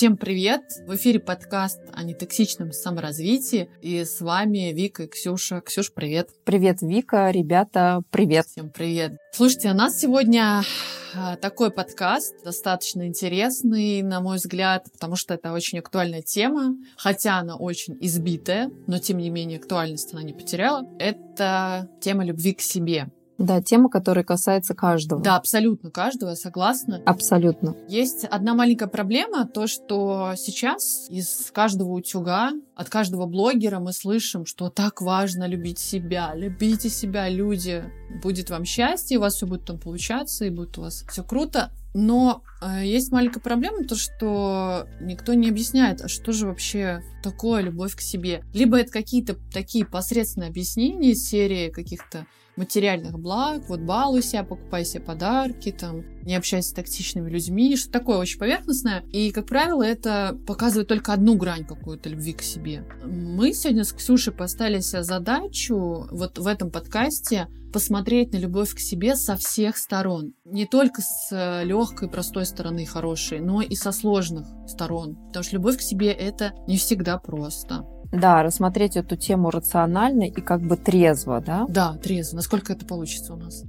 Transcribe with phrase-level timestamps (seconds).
[0.00, 0.62] Всем привет!
[0.86, 3.68] В эфире подкаст о нетоксичном саморазвитии.
[3.82, 5.60] И с вами Вика и Ксюша.
[5.60, 6.30] Ксюш, привет!
[6.44, 8.46] Привет, Вика, ребята, привет!
[8.46, 9.18] Всем привет!
[9.34, 10.62] Слушайте, у нас сегодня
[11.14, 17.36] а, такой подкаст, достаточно интересный, на мой взгляд, потому что это очень актуальная тема, хотя
[17.36, 20.82] она очень избитая, но тем не менее актуальность она не потеряла.
[20.98, 23.08] Это тема любви к себе.
[23.40, 25.22] Да, тема, которая касается каждого.
[25.22, 27.00] Да, абсолютно каждого, я согласна.
[27.06, 27.74] Абсолютно.
[27.88, 34.44] Есть одна маленькая проблема, то, что сейчас из каждого утюга, от каждого блогера мы слышим,
[34.44, 36.32] что так важно любить себя.
[36.34, 37.82] Любите себя, люди.
[38.22, 41.70] Будет вам счастье, у вас все будет там получаться, и будет у вас все круто.
[41.94, 47.62] Но э, есть маленькая проблема, то что никто не объясняет, а что же вообще такое
[47.62, 48.44] любовь к себе.
[48.52, 52.26] Либо это какие-то такие посредственные объяснения серии каких-то
[52.60, 58.18] материальных благ, вот балуйся, покупай себе подарки, там, не общайся с токсичными людьми, что такое
[58.18, 59.02] очень поверхностное.
[59.10, 62.84] И, как правило, это показывает только одну грань какую-то любви к себе.
[63.04, 68.80] Мы сегодня с Ксюшей поставили себе задачу вот в этом подкасте посмотреть на любовь к
[68.80, 70.34] себе со всех сторон.
[70.44, 75.16] Не только с э, легкой, простой стороны хорошей, но и со сложных сторон.
[75.28, 77.86] Потому что любовь к себе это не всегда просто.
[78.12, 81.66] Да, рассмотреть эту тему рационально и как бы трезво, да?
[81.68, 82.36] Да, трезво.
[82.36, 83.62] Насколько это получится у нас?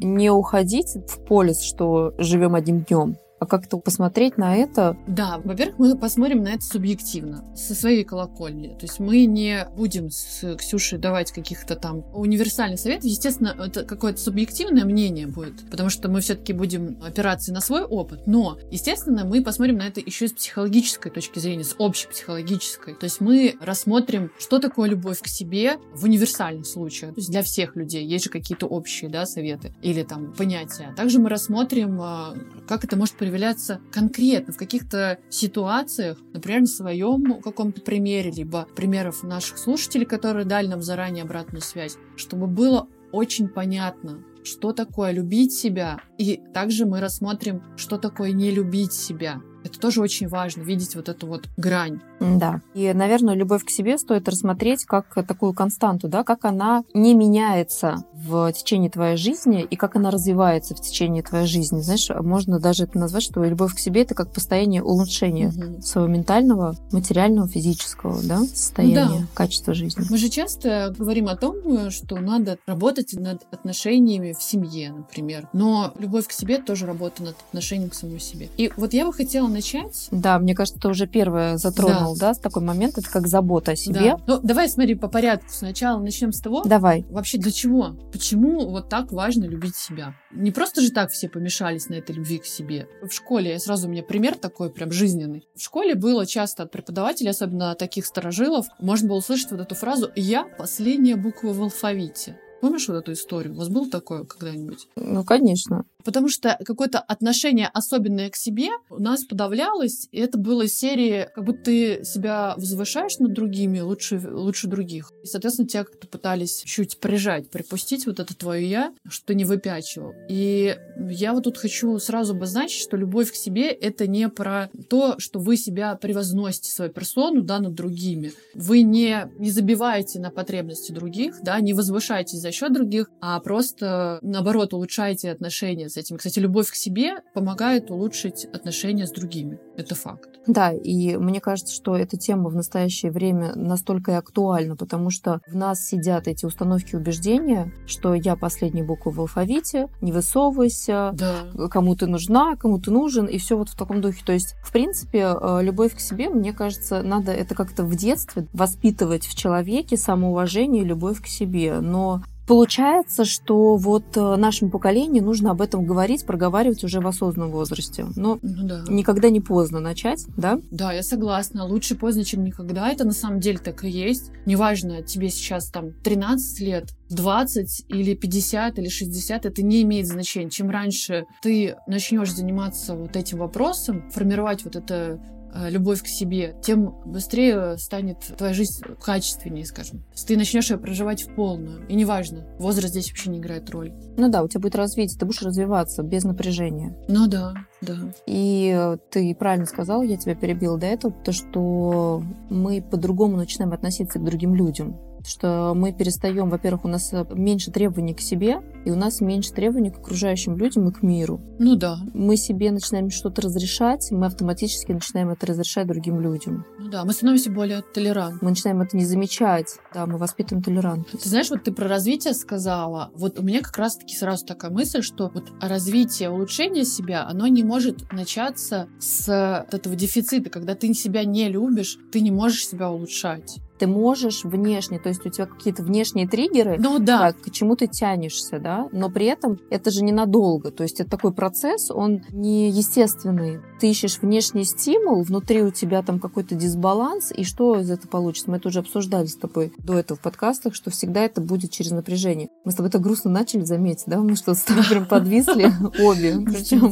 [0.00, 4.96] Не уходить в полис, что живем одним днем, а как-то посмотреть на это.
[5.06, 8.68] Да, во-первых, мы посмотрим на это субъективно, со своей колокольни.
[8.68, 13.04] То есть мы не будем с Ксюшей давать каких-то там универсальных советов.
[13.04, 18.26] Естественно, это какое-то субъективное мнение будет, потому что мы все-таки будем опираться на свой опыт.
[18.26, 22.94] Но, естественно, мы посмотрим на это еще с психологической точки зрения, с общепсихологической.
[22.94, 27.14] То есть мы рассмотрим, что такое любовь к себе в универсальных случаях.
[27.14, 30.94] То есть для всех людей есть же какие-то общие да, советы или там понятия.
[30.96, 32.34] Также мы рассмотрим, а,
[32.66, 39.24] как это может проявляться конкретно в каких-то ситуациях, например, на своем каком-то примере, либо примеров
[39.24, 45.52] наших слушателей, которые дали нам заранее обратную связь, чтобы было очень понятно, что такое любить
[45.52, 49.40] себя, и также мы рассмотрим, что такое не любить себя.
[49.74, 52.00] Это тоже очень важно, видеть вот эту вот грань.
[52.20, 52.60] Да.
[52.74, 58.04] И, наверное, любовь к себе стоит рассмотреть как такую константу, да, как она не меняется
[58.12, 61.80] в течение твоей жизни и как она развивается в течение твоей жизни.
[61.80, 65.82] Знаешь, можно даже это назвать, что любовь к себе это как состояние улучшения угу.
[65.82, 69.26] своего ментального, материального, физического да, состояния, да.
[69.34, 70.04] качества жизни.
[70.08, 75.48] Мы же часто говорим о том, что надо работать над отношениями в семье, например.
[75.52, 78.48] Но любовь к себе тоже работа над отношением к самому себе.
[78.56, 79.63] И вот я бы хотела начать.
[80.10, 83.72] Да, мне кажется, ты уже первое затронул, да, да с такой момент, это как забота
[83.72, 84.16] о себе.
[84.16, 84.20] Да.
[84.26, 85.48] Ну, давай смотри по порядку.
[85.50, 86.62] Сначала начнем с того.
[86.64, 87.04] Давай.
[87.10, 87.96] Вообще для чего?
[88.12, 90.14] Почему вот так важно любить себя?
[90.32, 92.88] Не просто же так все помешались на этой любви к себе.
[93.02, 95.46] В школе, я сразу у меня пример такой прям жизненный.
[95.56, 100.10] В школе было часто от преподавателей, особенно таких сторожилов, можно было услышать вот эту фразу
[100.16, 102.38] «я последняя буква в алфавите».
[102.60, 103.52] Помнишь вот эту историю?
[103.54, 104.88] У вас было такое когда-нибудь?
[104.96, 105.84] Ну, конечно.
[106.04, 111.44] Потому что какое-то отношение особенное к себе у нас подавлялось, и это было серии, как
[111.44, 115.10] будто ты себя возвышаешь над другими лучше, лучше других.
[115.22, 119.44] И, соответственно, тебя как-то пытались чуть прижать, припустить вот это твое «я», что ты не
[119.44, 120.12] выпячивал.
[120.28, 120.76] И
[121.08, 125.38] я вот тут хочу сразу обозначить, что любовь к себе— это не про то, что
[125.38, 128.32] вы себя превозносите, свою персону, да, над другими.
[128.54, 134.18] Вы не, не забиваете на потребности других, да, не возвышаетесь за счет других, а просто,
[134.22, 136.16] наоборот, улучшаете отношения с этим.
[136.16, 139.58] Кстати, любовь к себе помогает улучшить отношения с другими.
[139.76, 140.28] Это факт.
[140.46, 145.40] Да, и мне кажется, что эта тема в настоящее время настолько и актуальна, потому что
[145.46, 151.68] в нас сидят эти установки убеждения, что я последняя буква в алфавите, не высовывайся, да.
[151.68, 154.22] кому ты нужна, кому ты нужен, и все вот в таком духе.
[154.24, 158.46] То есть, в принципе, э, любовь к себе, мне кажется, надо это как-то в детстве
[158.52, 161.80] воспитывать в человеке самоуважение и любовь к себе.
[161.80, 167.50] Но Получается, что вот э, нашему поколению нужно об этом говорить, проговаривать уже в осознанном
[167.50, 168.06] возрасте.
[168.16, 168.84] Но ну, да.
[168.88, 170.60] никогда не поздно начать, да?
[170.70, 171.64] Да, я согласна.
[171.64, 172.90] Лучше поздно, чем никогда.
[172.90, 174.30] Это на самом деле так и есть.
[174.44, 180.50] Неважно, тебе сейчас там 13 лет, 20 или 50 или 60, это не имеет значения.
[180.50, 185.20] Чем раньше ты начнешь заниматься вот этим вопросом, формировать вот это
[185.68, 190.04] любовь к себе, тем быстрее станет твоя жизнь качественнее, скажем.
[190.26, 191.86] Ты начнешь ее проживать в полную.
[191.88, 193.92] И неважно, возраст здесь вообще не играет роль.
[194.16, 196.96] Ну да, у тебя будет развитие, ты будешь развиваться без напряжения.
[197.08, 197.96] Ну да, да.
[198.26, 204.18] И ты правильно сказал, я тебя перебила до этого, то что мы по-другому начинаем относиться
[204.18, 204.98] к другим людям.
[205.26, 209.52] Что мы перестаем, во-первых, у нас э, меньше требований к себе, и у нас меньше
[209.52, 211.40] требований к окружающим людям и к миру.
[211.58, 211.98] Ну да.
[212.12, 216.64] Мы себе начинаем что-то разрешать, мы автоматически начинаем это разрешать другим людям.
[216.78, 218.38] Ну да, мы становимся более толерантны.
[218.42, 221.22] Мы начинаем это не замечать, да, мы воспитываем толерантность.
[221.22, 225.02] Ты знаешь, вот ты про развитие сказала, вот у меня как раз-таки сразу такая мысль,
[225.02, 229.28] что вот развитие, улучшение себя, оно не может начаться с
[229.70, 234.98] этого дефицита, когда ты себя не любишь, ты не можешь себя улучшать ты можешь внешне,
[234.98, 237.32] то есть у тебя какие-то внешние триггеры, ну, да.
[237.32, 241.34] к чему ты тянешься, да, но при этом это же ненадолго, то есть это такой
[241.34, 243.60] процесс, он не естественный.
[243.80, 248.50] Ты ищешь внешний стимул, внутри у тебя там какой-то дисбаланс, и что из этого получится?
[248.50, 251.90] Мы это уже обсуждали с тобой до этого в подкастах, что всегда это будет через
[251.90, 252.48] напряжение.
[252.64, 255.66] Мы с тобой так грустно начали заметить, да, мы что с тобой прям подвисли
[256.00, 256.38] обе.
[256.40, 256.90] Причем.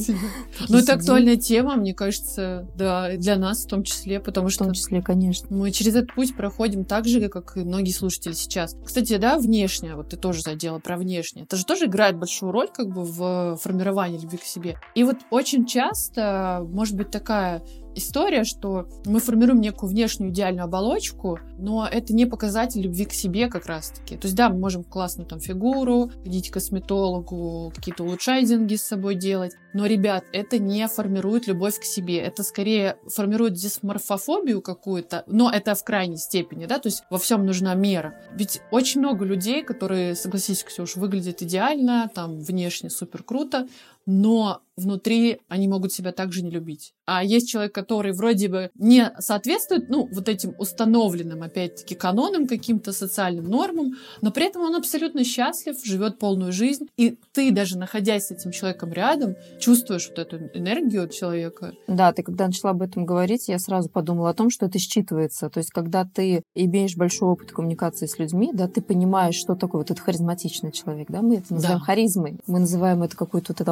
[0.68, 4.64] Ну, это актуальная тема, мне кажется, да, для нас в том числе, потому что...
[4.64, 5.46] В том числе, конечно.
[5.56, 8.76] Мы через этот путь проходим проходим так же, как и многие слушатели сейчас.
[8.84, 11.44] Кстати, да, внешне, вот ты тоже задела про внешнее.
[11.44, 14.78] Это же тоже играет большую роль как бы в формировании любви к себе.
[14.94, 17.62] И вот очень часто может быть такая
[17.94, 23.48] история, что мы формируем некую внешнюю идеальную оболочку, но это не показатель любви к себе
[23.48, 24.16] как раз-таки.
[24.16, 29.14] То есть, да, мы можем классную там фигуру, ходить к косметологу, какие-то улучшайдинги с собой
[29.14, 32.18] делать, но, ребят, это не формирует любовь к себе.
[32.18, 37.46] Это скорее формирует дисморфофобию какую-то, но это в крайней степени, да, то есть во всем
[37.46, 38.14] нужна мера.
[38.34, 43.66] Ведь очень много людей, которые, согласись, Ксюш, выглядят идеально, там, внешне супер круто,
[44.06, 46.94] но внутри они могут себя также не любить.
[47.06, 52.92] А есть человек, который вроде бы не соответствует, ну, вот этим установленным, опять-таки, канонам, каким-то
[52.92, 58.26] социальным нормам, но при этом он абсолютно счастлив, живет полную жизнь, и ты даже находясь
[58.26, 61.72] с этим человеком рядом, чувствуешь вот эту энергию от человека.
[61.86, 65.50] Да, ты когда начала об этом говорить, я сразу подумала о том, что это считывается.
[65.50, 69.80] То есть, когда ты имеешь большой опыт коммуникации с людьми, да, ты понимаешь, что такое
[69.80, 71.84] вот этот харизматичный человек, да, мы это называем да.
[71.84, 73.70] харизмой, мы называем это какой-то вот этой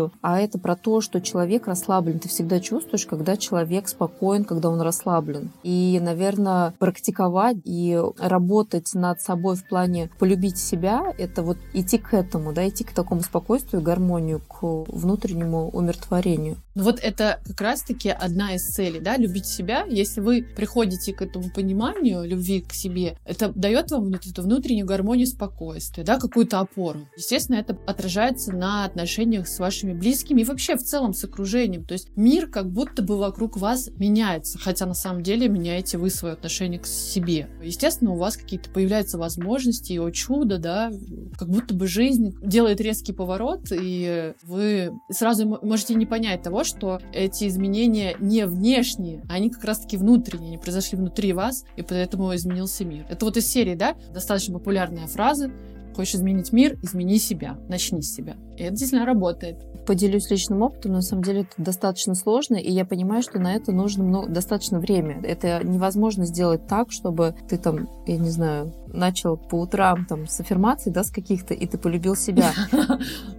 [0.00, 2.18] аутентичностью, а это про то, что человек расслаблен.
[2.18, 5.50] Ты всегда чувствуешь, когда человек спокоен, когда он расслаблен.
[5.62, 12.14] И, наверное, практиковать и работать над собой в плане полюбить себя, это вот идти к
[12.14, 16.56] этому, да, идти к такому спокойствию, гармонию, к внутреннему умиротворению.
[16.80, 19.84] Вот это как раз-таки одна из целей, да, любить себя.
[19.88, 24.86] Если вы приходите к этому пониманию любви к себе, это дает вам вот эту внутреннюю
[24.86, 27.00] гармонию, спокойствие, да, какую-то опору.
[27.16, 31.84] Естественно, это отражается на отношениях с вашими близкими и вообще в целом с окружением.
[31.84, 36.10] То есть мир как будто бы вокруг вас меняется, хотя на самом деле меняете вы
[36.10, 37.48] свое отношение к себе.
[37.62, 40.90] Естественно, у вас какие-то появляются возможности, и о чудо, да,
[41.38, 47.00] как будто бы жизнь делает резкий поворот, и вы сразу можете не понять того, что
[47.12, 52.84] эти изменения не внешние, они как раз-таки внутренние, они произошли внутри вас, и поэтому изменился
[52.84, 53.04] мир.
[53.08, 55.50] Это вот из серии, да, достаточно популярная фраза
[55.94, 58.36] Хочешь изменить мир, измени себя, начни с себя.
[58.56, 59.58] И это действительно работает.
[59.86, 63.72] Поделюсь личным опытом, на самом деле это достаточно сложно, и я понимаю, что на это
[63.72, 65.20] нужно много, достаточно время.
[65.22, 70.40] Это невозможно сделать так, чтобы ты там, я не знаю, начал по утрам там с
[70.40, 72.52] аффирмаций, да, с каких-то, и ты полюбил себя.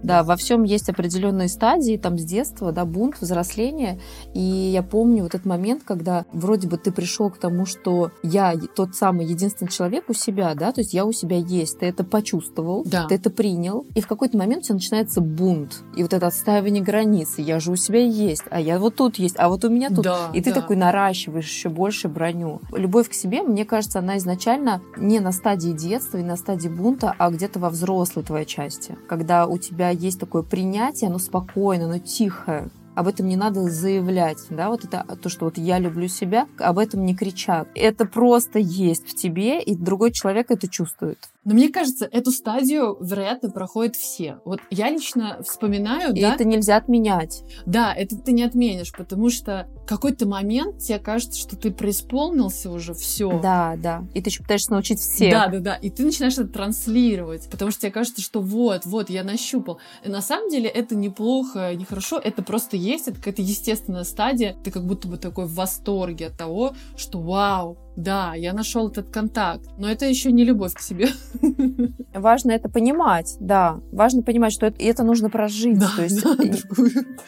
[0.02, 4.00] Да, во всем есть определенные стадии, там с детства, да, бунт, взросление.
[4.34, 8.54] И я помню вот этот момент, когда вроде бы ты пришел к тому, что я
[8.74, 12.04] тот самый единственный человек у себя, да, то есть я у себя есть, ты это
[12.04, 13.06] почувствовал, да.
[13.06, 16.82] ты это принял, и в какой-то момент у тебя начинается бунт, и вот это отстаивание
[16.82, 19.88] границы, я же у себя есть, а я вот тут есть, а вот у меня
[19.88, 20.60] тут, да, и ты да.
[20.60, 22.60] такой наращиваешь еще больше броню.
[22.72, 27.16] Любовь к себе, мне кажется, она изначально не на стадии детства и на стадии бунта,
[27.18, 28.96] а где-то во взрослой твоей части.
[29.08, 34.38] Когда у тебя есть такое принятие, оно спокойное, оно тихое, об этом не надо заявлять,
[34.50, 37.66] да, вот это то, что вот я люблю себя, об этом не кричат.
[37.74, 41.18] Это просто есть в тебе, и другой человек это чувствует.
[41.44, 44.38] Но мне кажется, эту стадию, вероятно, проходят все.
[44.44, 46.34] Вот я лично вспоминаю, и да...
[46.34, 47.42] это нельзя отменять.
[47.66, 52.94] Да, это ты не отменишь, потому что какой-то момент тебе кажется, что ты преисполнился уже
[52.94, 53.40] все.
[53.40, 54.04] Да, да.
[54.14, 55.32] И ты еще пытаешься научить всех.
[55.32, 55.74] Да, да, да.
[55.76, 59.78] И ты начинаешь это транслировать, потому что тебе кажется, что вот, вот, я нащупал.
[60.04, 64.56] И на самом деле это неплохо, нехорошо, это просто есть, это какая-то естественная стадия.
[64.62, 69.10] Ты как будто бы такой в восторге от того, что вау, да, я нашел этот
[69.10, 71.08] контакт, но это еще не любовь к себе.
[72.14, 73.80] Важно это понимать, да.
[73.92, 75.78] Важно понимать, что это, это нужно прожить.
[75.78, 76.36] Да, То есть да,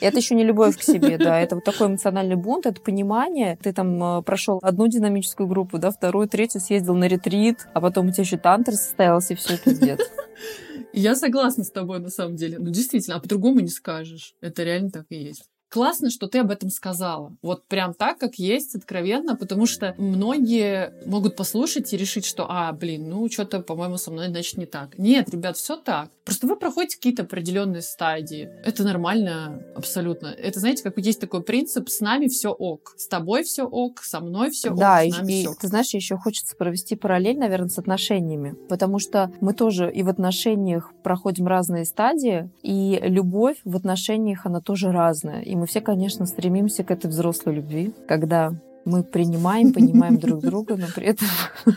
[0.01, 1.39] это еще не любовь к себе, да.
[1.41, 3.59] Это вот такой эмоциональный бунт, это понимание.
[3.63, 8.09] Ты там э, прошел одну динамическую группу, да, вторую, третью, съездил на ретрит, а потом
[8.09, 10.01] у тебя еще тантр состоялся, и все, пиздец.
[10.93, 12.59] Я согласна с тобой, на самом деле.
[12.59, 14.35] Ну, действительно, а по-другому не скажешь.
[14.41, 15.51] Это реально так и есть.
[15.75, 17.37] Классно, что ты об этом сказала.
[17.43, 22.71] Вот прям так, как есть, откровенно, потому что многие могут послушать и решить, что, а,
[22.73, 24.97] блин, ну, что-то, по-моему, со мной, значит, не так.
[24.99, 26.11] Нет, ребят, все так.
[26.25, 28.49] Просто вы проходите какие-то определенные стадии.
[28.65, 30.29] Это нормально абсолютно.
[30.29, 32.95] Это, знаете, как есть такой принцип, с нами все ок.
[32.97, 35.59] С тобой все ок, со мной все ок, да, с нами и, все ок.
[35.59, 38.55] ты знаешь, еще хочется провести параллель, наверное, с отношениями.
[38.69, 44.61] Потому что мы тоже и в отношениях проходим разные стадии, и любовь в отношениях, она
[44.61, 45.43] тоже разная.
[45.43, 48.55] И мы все, конечно, стремимся к этой взрослой любви, когда
[48.85, 51.29] мы принимаем, понимаем друг друга, но при этом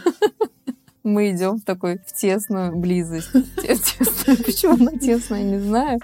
[1.04, 3.32] мы идем в такой в тесную близость.
[3.56, 6.00] Почему она тесная, не знаю.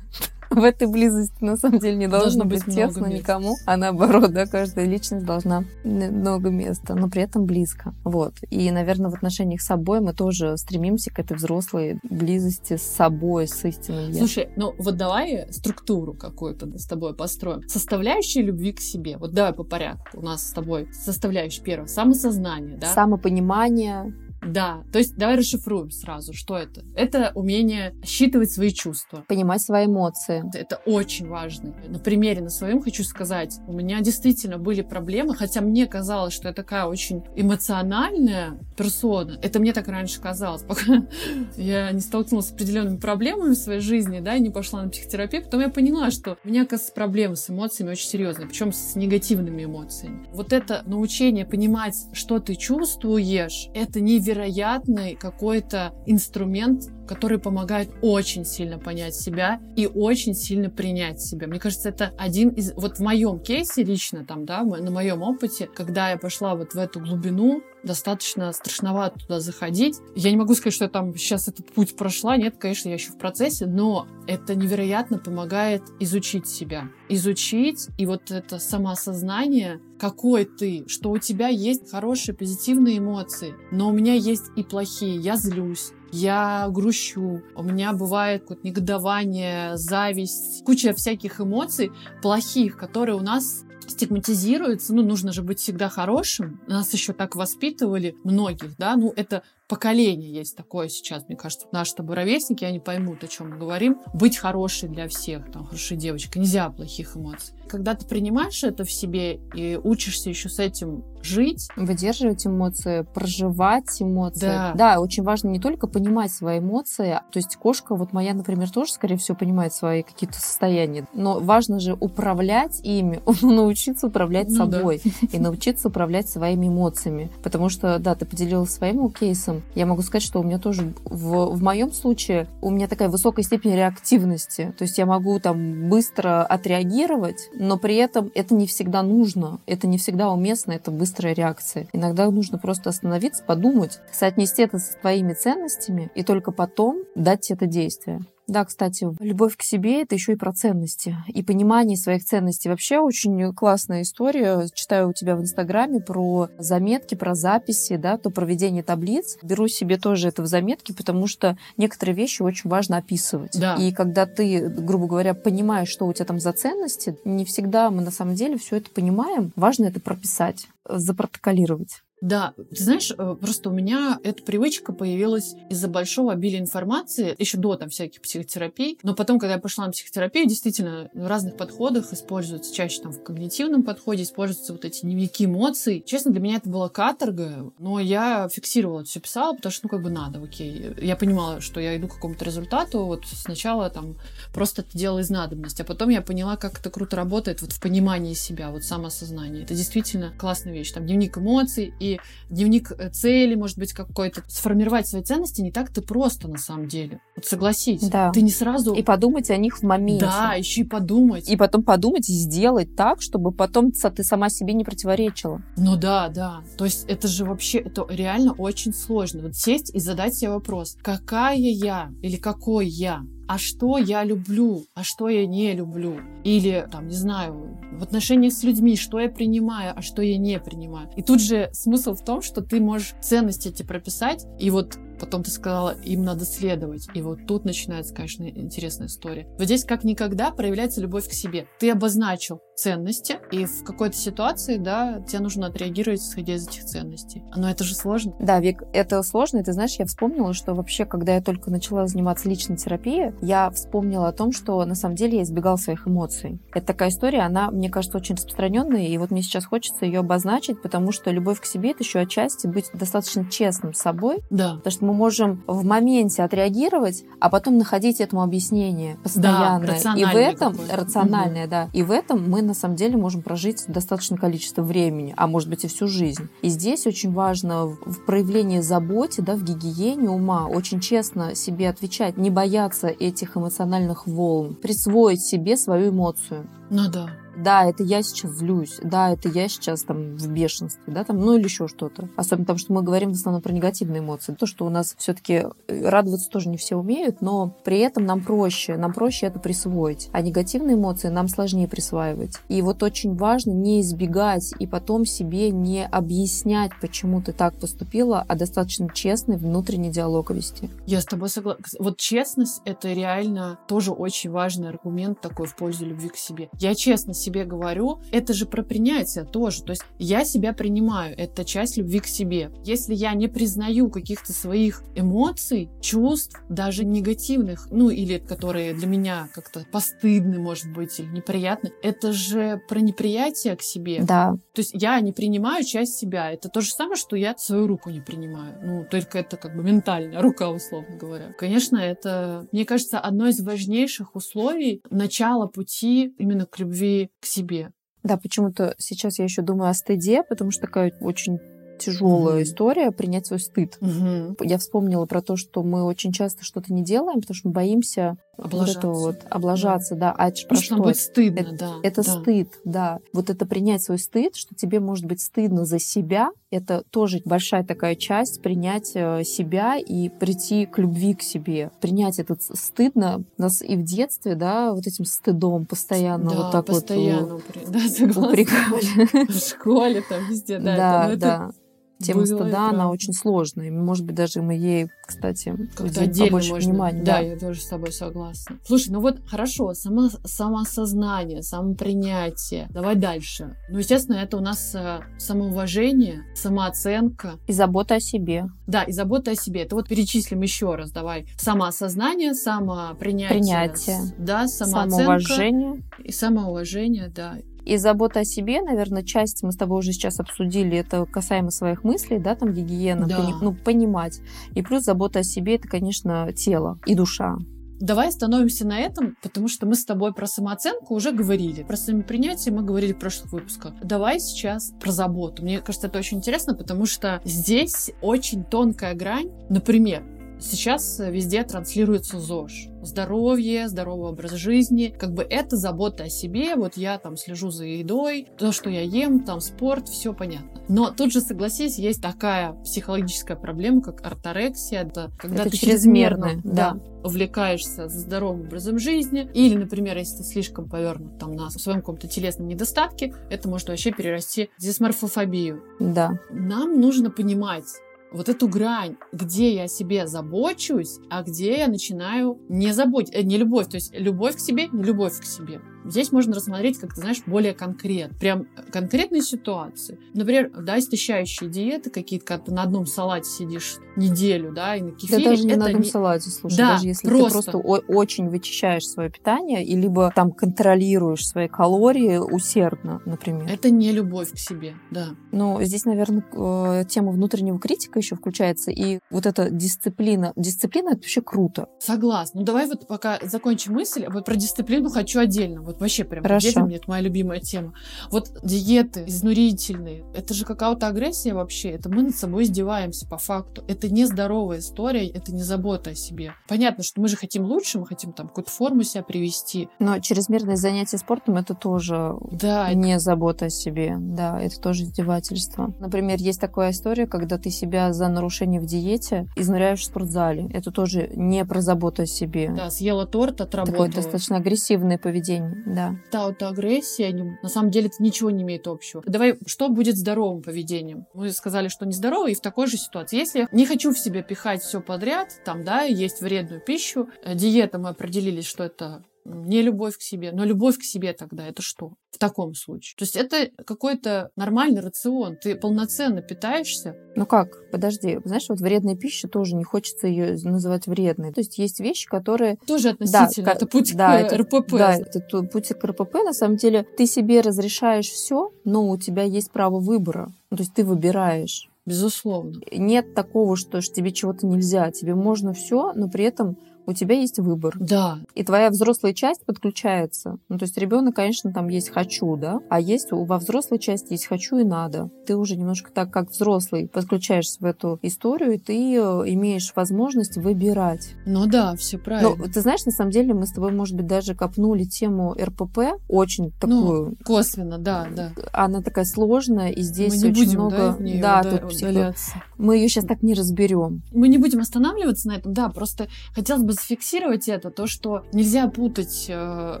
[0.60, 4.32] в этой близости на самом деле не должно, должно быть, быть тесно никому, а наоборот,
[4.32, 7.94] да, каждая личность должна много места, но при этом близко.
[8.02, 8.34] Вот.
[8.50, 13.46] И, наверное, в отношениях с собой мы тоже стремимся к этой взрослой близости с собой,
[13.46, 14.18] с истинным я.
[14.18, 17.66] Слушай, ну вот давай структуру какую-то с тобой построим.
[17.68, 19.16] Составляющие любви к себе.
[19.18, 20.18] Вот давай по порядку.
[20.18, 21.86] У нас с тобой составляющая первая.
[21.86, 22.88] Самосознание, да?
[22.88, 26.82] Самопонимание, да, то есть давай расшифруем сразу, что это.
[26.94, 29.24] Это умение считывать свои чувства.
[29.28, 30.42] Понимать свои эмоции.
[30.54, 31.74] Это очень важно.
[31.88, 36.48] На примере на своем хочу сказать, у меня действительно были проблемы, хотя мне казалось, что
[36.48, 39.38] я такая очень эмоциональная персона.
[39.42, 41.06] Это мне так раньше казалось, пока
[41.56, 45.44] я не столкнулась с определенными проблемами в своей жизни, да, и не пошла на психотерапию.
[45.44, 49.64] Потом я поняла, что у меня, оказывается, проблемы с эмоциями очень серьезные, причем с негативными
[49.64, 50.26] эмоциями.
[50.32, 58.44] Вот это научение понимать, что ты чувствуешь, это невероятно невероятный какой-то инструмент, который помогает очень
[58.44, 61.46] сильно понять себя и очень сильно принять себя.
[61.46, 62.72] Мне кажется, это один из...
[62.74, 66.78] Вот в моем кейсе лично там, да, на моем опыте, когда я пошла вот в
[66.78, 69.98] эту глубину, достаточно страшновато туда заходить.
[70.14, 72.36] Я не могу сказать, что я там сейчас этот путь прошла.
[72.36, 76.88] Нет, конечно, я еще в процессе, но это невероятно помогает изучить себя.
[77.08, 83.88] Изучить, и вот это самоосознание, какой ты, что у тебя есть хорошие позитивные эмоции, но
[83.88, 85.16] у меня есть и плохие.
[85.16, 93.16] Я злюсь, я грущу, у меня бывает какое-то негодование, зависть, куча всяких эмоций плохих, которые
[93.16, 96.60] у нас стигматизируется, ну, нужно же быть всегда хорошим.
[96.66, 101.92] Нас еще так воспитывали многих, да, ну, это поколение есть такое сейчас, мне кажется, наши
[101.92, 103.98] с тобой ровесники, они поймут, о чем мы говорим.
[104.12, 107.54] Быть хорошей для всех, там, хорошей девочкой, нельзя плохих эмоций.
[107.68, 111.68] Когда ты принимаешь это в себе и учишься еще с этим жить.
[111.76, 114.46] Выдерживать эмоции, проживать эмоции.
[114.46, 114.72] Да.
[114.74, 117.20] да, очень важно не только понимать свои эмоции.
[117.30, 121.06] То есть кошка, вот моя, например, тоже, скорее всего, понимает свои какие-то состояния.
[121.12, 125.28] Но важно же управлять ими, научиться управлять ну, собой да.
[125.32, 127.30] и научиться управлять своими эмоциями.
[127.42, 129.59] Потому что, да, ты поделилась своим кейсом.
[129.74, 133.44] Я могу сказать, что у меня тоже в, в моем случае у меня такая высокая
[133.44, 134.74] степень реактивности.
[134.78, 139.86] То есть я могу там быстро отреагировать, но при этом это не всегда нужно, это
[139.86, 141.86] не всегда уместно, это быстрая реакция.
[141.92, 147.66] Иногда нужно просто остановиться, подумать, соотнести это со своими ценностями и только потом дать это
[147.66, 148.20] действие.
[148.50, 151.16] Да, кстати, любовь к себе— это еще и про ценности.
[151.28, 152.68] И понимание своих ценностей.
[152.68, 154.66] Вообще очень классная история.
[154.74, 159.38] Читаю у тебя в Инстаграме про заметки, про записи, да, то проведение таблиц.
[159.44, 163.56] Беру себе тоже это в заметки, потому что некоторые вещи очень важно описывать.
[163.56, 163.76] Да.
[163.76, 168.02] И когда ты, грубо говоря, понимаешь, что у тебя там за ценности, не всегда мы
[168.02, 169.52] на самом деле все это понимаем.
[169.54, 172.02] Важно это прописать, запротоколировать.
[172.20, 177.56] Да, ты знаешь, э, просто у меня эта привычка появилась из-за большого обилия информации, еще
[177.56, 178.98] до там всяких психотерапий.
[179.02, 183.22] Но потом, когда я пошла на психотерапию, действительно, в разных подходах используются, чаще там в
[183.22, 186.02] когнитивном подходе используются вот эти дневники эмоций.
[186.06, 190.02] Честно, для меня это была каторга, но я фиксировала, все писала, потому что, ну, как
[190.02, 190.94] бы надо, окей.
[191.00, 194.16] Я понимала, что я иду к какому-то результату, вот сначала там
[194.52, 197.80] просто это делала из надобности, а потом я поняла, как это круто работает вот в
[197.80, 199.64] понимании себя, вот самоосознание.
[199.64, 200.92] Это действительно классная вещь.
[200.92, 202.09] Там дневник эмоций и
[202.48, 204.42] дневник э, цели, может быть, какой-то.
[204.48, 207.20] Сформировать свои ценности не так-то просто на самом деле.
[207.36, 208.08] Вот согласись.
[208.08, 208.32] Да.
[208.32, 208.94] Ты не сразу...
[208.94, 210.24] И подумать о них в моменте.
[210.24, 211.48] Да, еще и подумать.
[211.48, 215.62] И потом подумать и сделать так, чтобы потом ты сама себе не противоречила.
[215.76, 216.62] Ну да, да.
[216.76, 219.42] То есть это же вообще, это реально очень сложно.
[219.42, 223.22] Вот сесть и задать себе вопрос, какая я или какой я?
[223.50, 226.18] А что я люблю, а что я не люблю.
[226.44, 230.60] Или, там, не знаю, в отношениях с людьми, что я принимаю, а что я не
[230.60, 231.08] принимаю.
[231.16, 235.42] И тут же смысл в том, что ты можешь ценности эти прописать, и вот потом
[235.42, 237.06] ты сказала, им надо следовать.
[237.14, 239.46] И вот тут начинается, конечно, интересная история.
[239.58, 241.66] Вот здесь как никогда проявляется любовь к себе.
[241.78, 247.42] Ты обозначил ценности, и в какой-то ситуации, да, тебе нужно отреагировать, исходя из этих ценностей.
[247.54, 248.34] Но это же сложно.
[248.40, 252.06] Да, Вик, это сложно, и ты знаешь, я вспомнила, что вообще, когда я только начала
[252.06, 256.58] заниматься личной терапией, я вспомнила о том, что на самом деле я избегала своих эмоций.
[256.72, 260.80] Это такая история, она, мне кажется, очень распространенная, и вот мне сейчас хочется ее обозначить,
[260.80, 264.40] потому что любовь к себе— это еще отчасти быть достаточно честным с собой.
[264.48, 264.76] Да.
[264.76, 269.96] Потому что мы можем в моменте отреагировать, а потом находить этому объяснение постоянно.
[270.02, 271.70] Да, и в этом, рациональное, угу.
[271.70, 275.68] да, и в этом мы на самом деле можем прожить достаточное количество времени, а может
[275.68, 276.48] быть и всю жизнь.
[276.62, 282.36] И здесь очень важно в проявлении заботе, да, в гигиене ума, очень честно себе отвечать,
[282.36, 286.68] не бояться этих эмоциональных волн, присвоить себе свою эмоцию.
[286.90, 291.24] Ну да да, это я сейчас злюсь, да, это я сейчас там в бешенстве, да,
[291.24, 292.28] там, ну или еще что-то.
[292.36, 294.54] Особенно потому, что мы говорим в основном про негативные эмоции.
[294.54, 298.42] То, что у нас все-таки э, радоваться тоже не все умеют, но при этом нам
[298.42, 300.28] проще, нам проще это присвоить.
[300.32, 302.56] А негативные эмоции нам сложнее присваивать.
[302.68, 308.44] И вот очень важно не избегать и потом себе не объяснять, почему ты так поступила,
[308.46, 310.90] а достаточно честный внутренний диалог вести.
[311.06, 311.84] Я с тобой согласна.
[311.98, 316.68] Вот честность— это реально тоже очень важный аргумент такой в пользу любви к себе.
[316.78, 319.82] Я честно себе говорю, это же про принятие тоже.
[319.82, 322.70] То есть я себя принимаю, это часть любви к себе.
[322.84, 329.48] Если я не признаю каких-то своих эмоций, чувств, даже негативных, ну или которые для меня
[329.54, 334.22] как-то постыдны, может быть, или неприятны, это же про неприятие к себе.
[334.22, 334.56] Да.
[334.74, 336.50] То есть я не принимаю часть себя.
[336.52, 338.78] Это то же самое, что я свою руку не принимаю.
[338.82, 341.52] Ну, только это как бы ментальная рука, условно говоря.
[341.58, 347.90] Конечно, это, мне кажется, одно из важнейших условий начала пути именно к любви к себе.
[348.22, 351.58] Да, почему-то сейчас я еще думаю о стыде, потому что такая очень
[351.98, 352.62] тяжелая mm-hmm.
[352.62, 353.98] история принять свой стыд.
[354.00, 354.56] Mm-hmm.
[354.62, 358.36] Я вспомнила про то, что мы очень часто что-то не делаем, потому что мы боимся
[358.62, 360.32] облажаться, вот вот, облажаться да.
[360.32, 360.34] да.
[360.38, 360.96] А это про что?
[360.96, 361.94] Быть стыдно, это, да.
[362.02, 362.40] Это да.
[362.40, 363.18] стыд, да.
[363.32, 367.84] Вот это принять свой стыд, что тебе может быть стыдно за себя, это тоже большая
[367.84, 371.90] такая часть принять э, себя и прийти к любви к себе.
[372.00, 376.86] Принять этот стыдно нас и в детстве, да, вот этим стыдом постоянно да, вот так
[376.86, 377.82] постоянно вот упри...
[377.88, 379.46] да, согласна.
[379.48, 380.96] В школе там везде, да.
[380.96, 381.70] Да, это, ну, да.
[381.70, 381.89] Это
[382.20, 382.94] Тема стыда, прям...
[382.94, 383.90] она очень сложная.
[383.90, 386.90] Может быть, даже мы ей, кстати, как-то отдельно побольше можно.
[386.90, 387.22] внимания.
[387.22, 388.78] Да, да, я тоже с тобой согласна.
[388.86, 392.88] Слушай, ну вот хорошо, само, самоосознание, самопринятие.
[392.90, 393.76] Давай дальше.
[393.88, 397.58] Ну, естественно, это у нас э, самоуважение, самооценка.
[397.66, 398.66] И забота о себе.
[398.86, 399.82] Да, и забота о себе.
[399.82, 401.46] Это вот перечислим еще раз, давай.
[401.56, 403.60] Самоосознание, самопринятие.
[403.60, 404.20] Принятие.
[404.36, 405.16] Да, самооценка.
[405.16, 406.02] Самоуважение.
[406.22, 407.56] И самоуважение, да.
[407.84, 412.04] И забота о себе, наверное, часть мы с тобой уже сейчас обсудили, это касаемо своих
[412.04, 413.36] мыслей, да, там гигиена, да.
[413.36, 414.40] пони, ну, понимать.
[414.74, 417.56] И плюс забота о себе, это, конечно, тело и душа.
[418.00, 421.82] Давай остановимся на этом, потому что мы с тобой про самооценку уже говорили.
[421.82, 423.92] Про самопринятие мы говорили в прошлых выпусках.
[424.02, 425.62] Давай сейчас про заботу.
[425.62, 429.50] Мне кажется, это очень интересно, потому что здесь очень тонкая грань.
[429.68, 430.22] Например,
[430.60, 432.88] Сейчас везде транслируется ЗОЖ.
[433.02, 435.14] Здоровье, здоровый образ жизни.
[435.18, 436.76] Как бы это забота о себе.
[436.76, 440.82] Вот я там слежу за едой, то, что я ем, там спорт, все понятно.
[440.88, 445.04] Но тут же, согласись, есть такая психологическая проблема, как орторексия.
[445.04, 446.92] Это когда это ты чрезмерно да.
[446.92, 449.48] да, увлекаешься здоровым образом жизни.
[449.54, 454.12] Или, например, если ты слишком повернут там на своем каком-то телесном недостатке, это может вообще
[454.12, 455.82] перерасти в дисморфофобию.
[456.00, 456.38] Да.
[456.50, 457.86] Нам нужно понимать,
[458.32, 463.42] вот эту грань, где я о себе забочусь, а где я начинаю не заботить, э,
[463.42, 465.80] не любовь, то есть любовь к себе, не любовь к себе.
[466.04, 468.38] Здесь можно рассмотреть, как ты знаешь, более конкретно.
[468.38, 470.18] Прям конкретные ситуации.
[470.34, 475.12] Например, да, истощающие диеты какие-то, когда ты на одном салате сидишь неделю, да, и на
[475.12, 475.44] кефире.
[475.44, 476.08] Да даже не на одном не...
[476.08, 477.62] салате, слушай, да, даже если просто.
[477.62, 483.70] ты просто очень вычищаешь свое питание, и либо там контролируешь свои калории усердно, например.
[483.70, 485.28] Это не любовь к себе, да.
[485.52, 490.52] Но здесь, наверное, э, тема внутреннего критика еще включается, и вот эта дисциплина.
[490.56, 491.88] Дисциплина— это вообще круто.
[491.98, 492.60] Согласна.
[492.60, 496.68] Ну давай вот пока закончим мысль, вот про дисциплину хочу отдельно вот вообще прям Хорошо.
[496.68, 497.92] детям, это моя любимая тема.
[498.30, 501.90] Вот диеты изнурительные, это же какая-то агрессия вообще.
[501.90, 503.82] Это мы над собой издеваемся по факту.
[503.88, 506.52] Это не здоровая история, это не забота о себе.
[506.68, 509.88] Понятно, что мы же хотим лучше, мы хотим там какую-то форму себя привести.
[509.98, 513.20] Но чрезмерное занятие спортом это тоже да, не это...
[513.20, 514.16] забота о себе.
[514.18, 515.94] Да, это тоже издевательство.
[515.98, 520.68] Например, есть такая история, когда ты себя за нарушение в диете изнуряешь в спортзале.
[520.72, 522.70] Это тоже не про заботу о себе.
[522.70, 524.06] Да, съела торт, отработала.
[524.06, 525.79] Такое достаточно агрессивное поведение.
[525.86, 526.16] Да.
[526.30, 529.22] Да, вот они, на самом деле это ничего не имеет общего.
[529.26, 531.26] Давай, что будет здоровым поведением?
[531.34, 533.36] Мы сказали, что нездорово, и в такой же ситуации.
[533.36, 537.98] Если не хочу в себе пихать все подряд, там, да, есть вредную пищу, э, диета
[537.98, 540.52] мы определились, что это не любовь к себе.
[540.52, 542.12] Но любовь к себе тогда это что?
[542.30, 543.16] В таком случае.
[543.18, 545.56] То есть это какой-то нормальный рацион.
[545.56, 547.16] Ты полноценно питаешься.
[547.36, 547.90] Ну как?
[547.90, 548.38] Подожди.
[548.44, 551.52] Знаешь, вот вредная пища тоже не хочется ее называть вредной.
[551.52, 552.76] То есть есть вещи, которые...
[552.86, 553.66] Тоже относительно.
[553.66, 554.92] Да, это путь да, к это, РПП.
[554.92, 556.34] Да, это путь к РПП.
[556.44, 560.52] На самом деле ты себе разрешаешь все, но у тебя есть право выбора.
[560.70, 561.88] Ну, то есть ты выбираешь.
[562.06, 562.80] Безусловно.
[562.92, 565.10] Нет такого, что тебе чего-то нельзя.
[565.10, 566.76] Тебе можно все, но при этом
[567.10, 567.96] у тебя есть выбор.
[567.98, 568.38] Да.
[568.54, 570.58] И твоя взрослая часть подключается.
[570.68, 574.46] Ну, то есть ребенок, конечно, там есть хочу, да, а есть во взрослой части есть
[574.46, 575.30] хочу и надо.
[575.46, 580.56] Ты уже немножко так, как взрослый, подключаешься в эту историю, и ты э, имеешь возможность
[580.56, 581.34] выбирать.
[581.46, 582.54] Ну да, все правильно.
[582.56, 585.98] Ну, ты знаешь, на самом деле мы с тобой, может быть, даже копнули тему РПП,
[586.28, 587.30] очень такую...
[587.30, 588.52] Ну, косвенно, да, да.
[588.72, 590.96] Она такая сложная, и здесь мы не очень будем, много...
[590.96, 592.34] Да, в нее да, тут психо-.
[592.78, 594.22] Мы ее сейчас так не разберем.
[594.32, 598.88] Мы не будем останавливаться на этом, да, просто хотелось бы зафиксировать это, то, что нельзя
[598.88, 600.00] путать, э,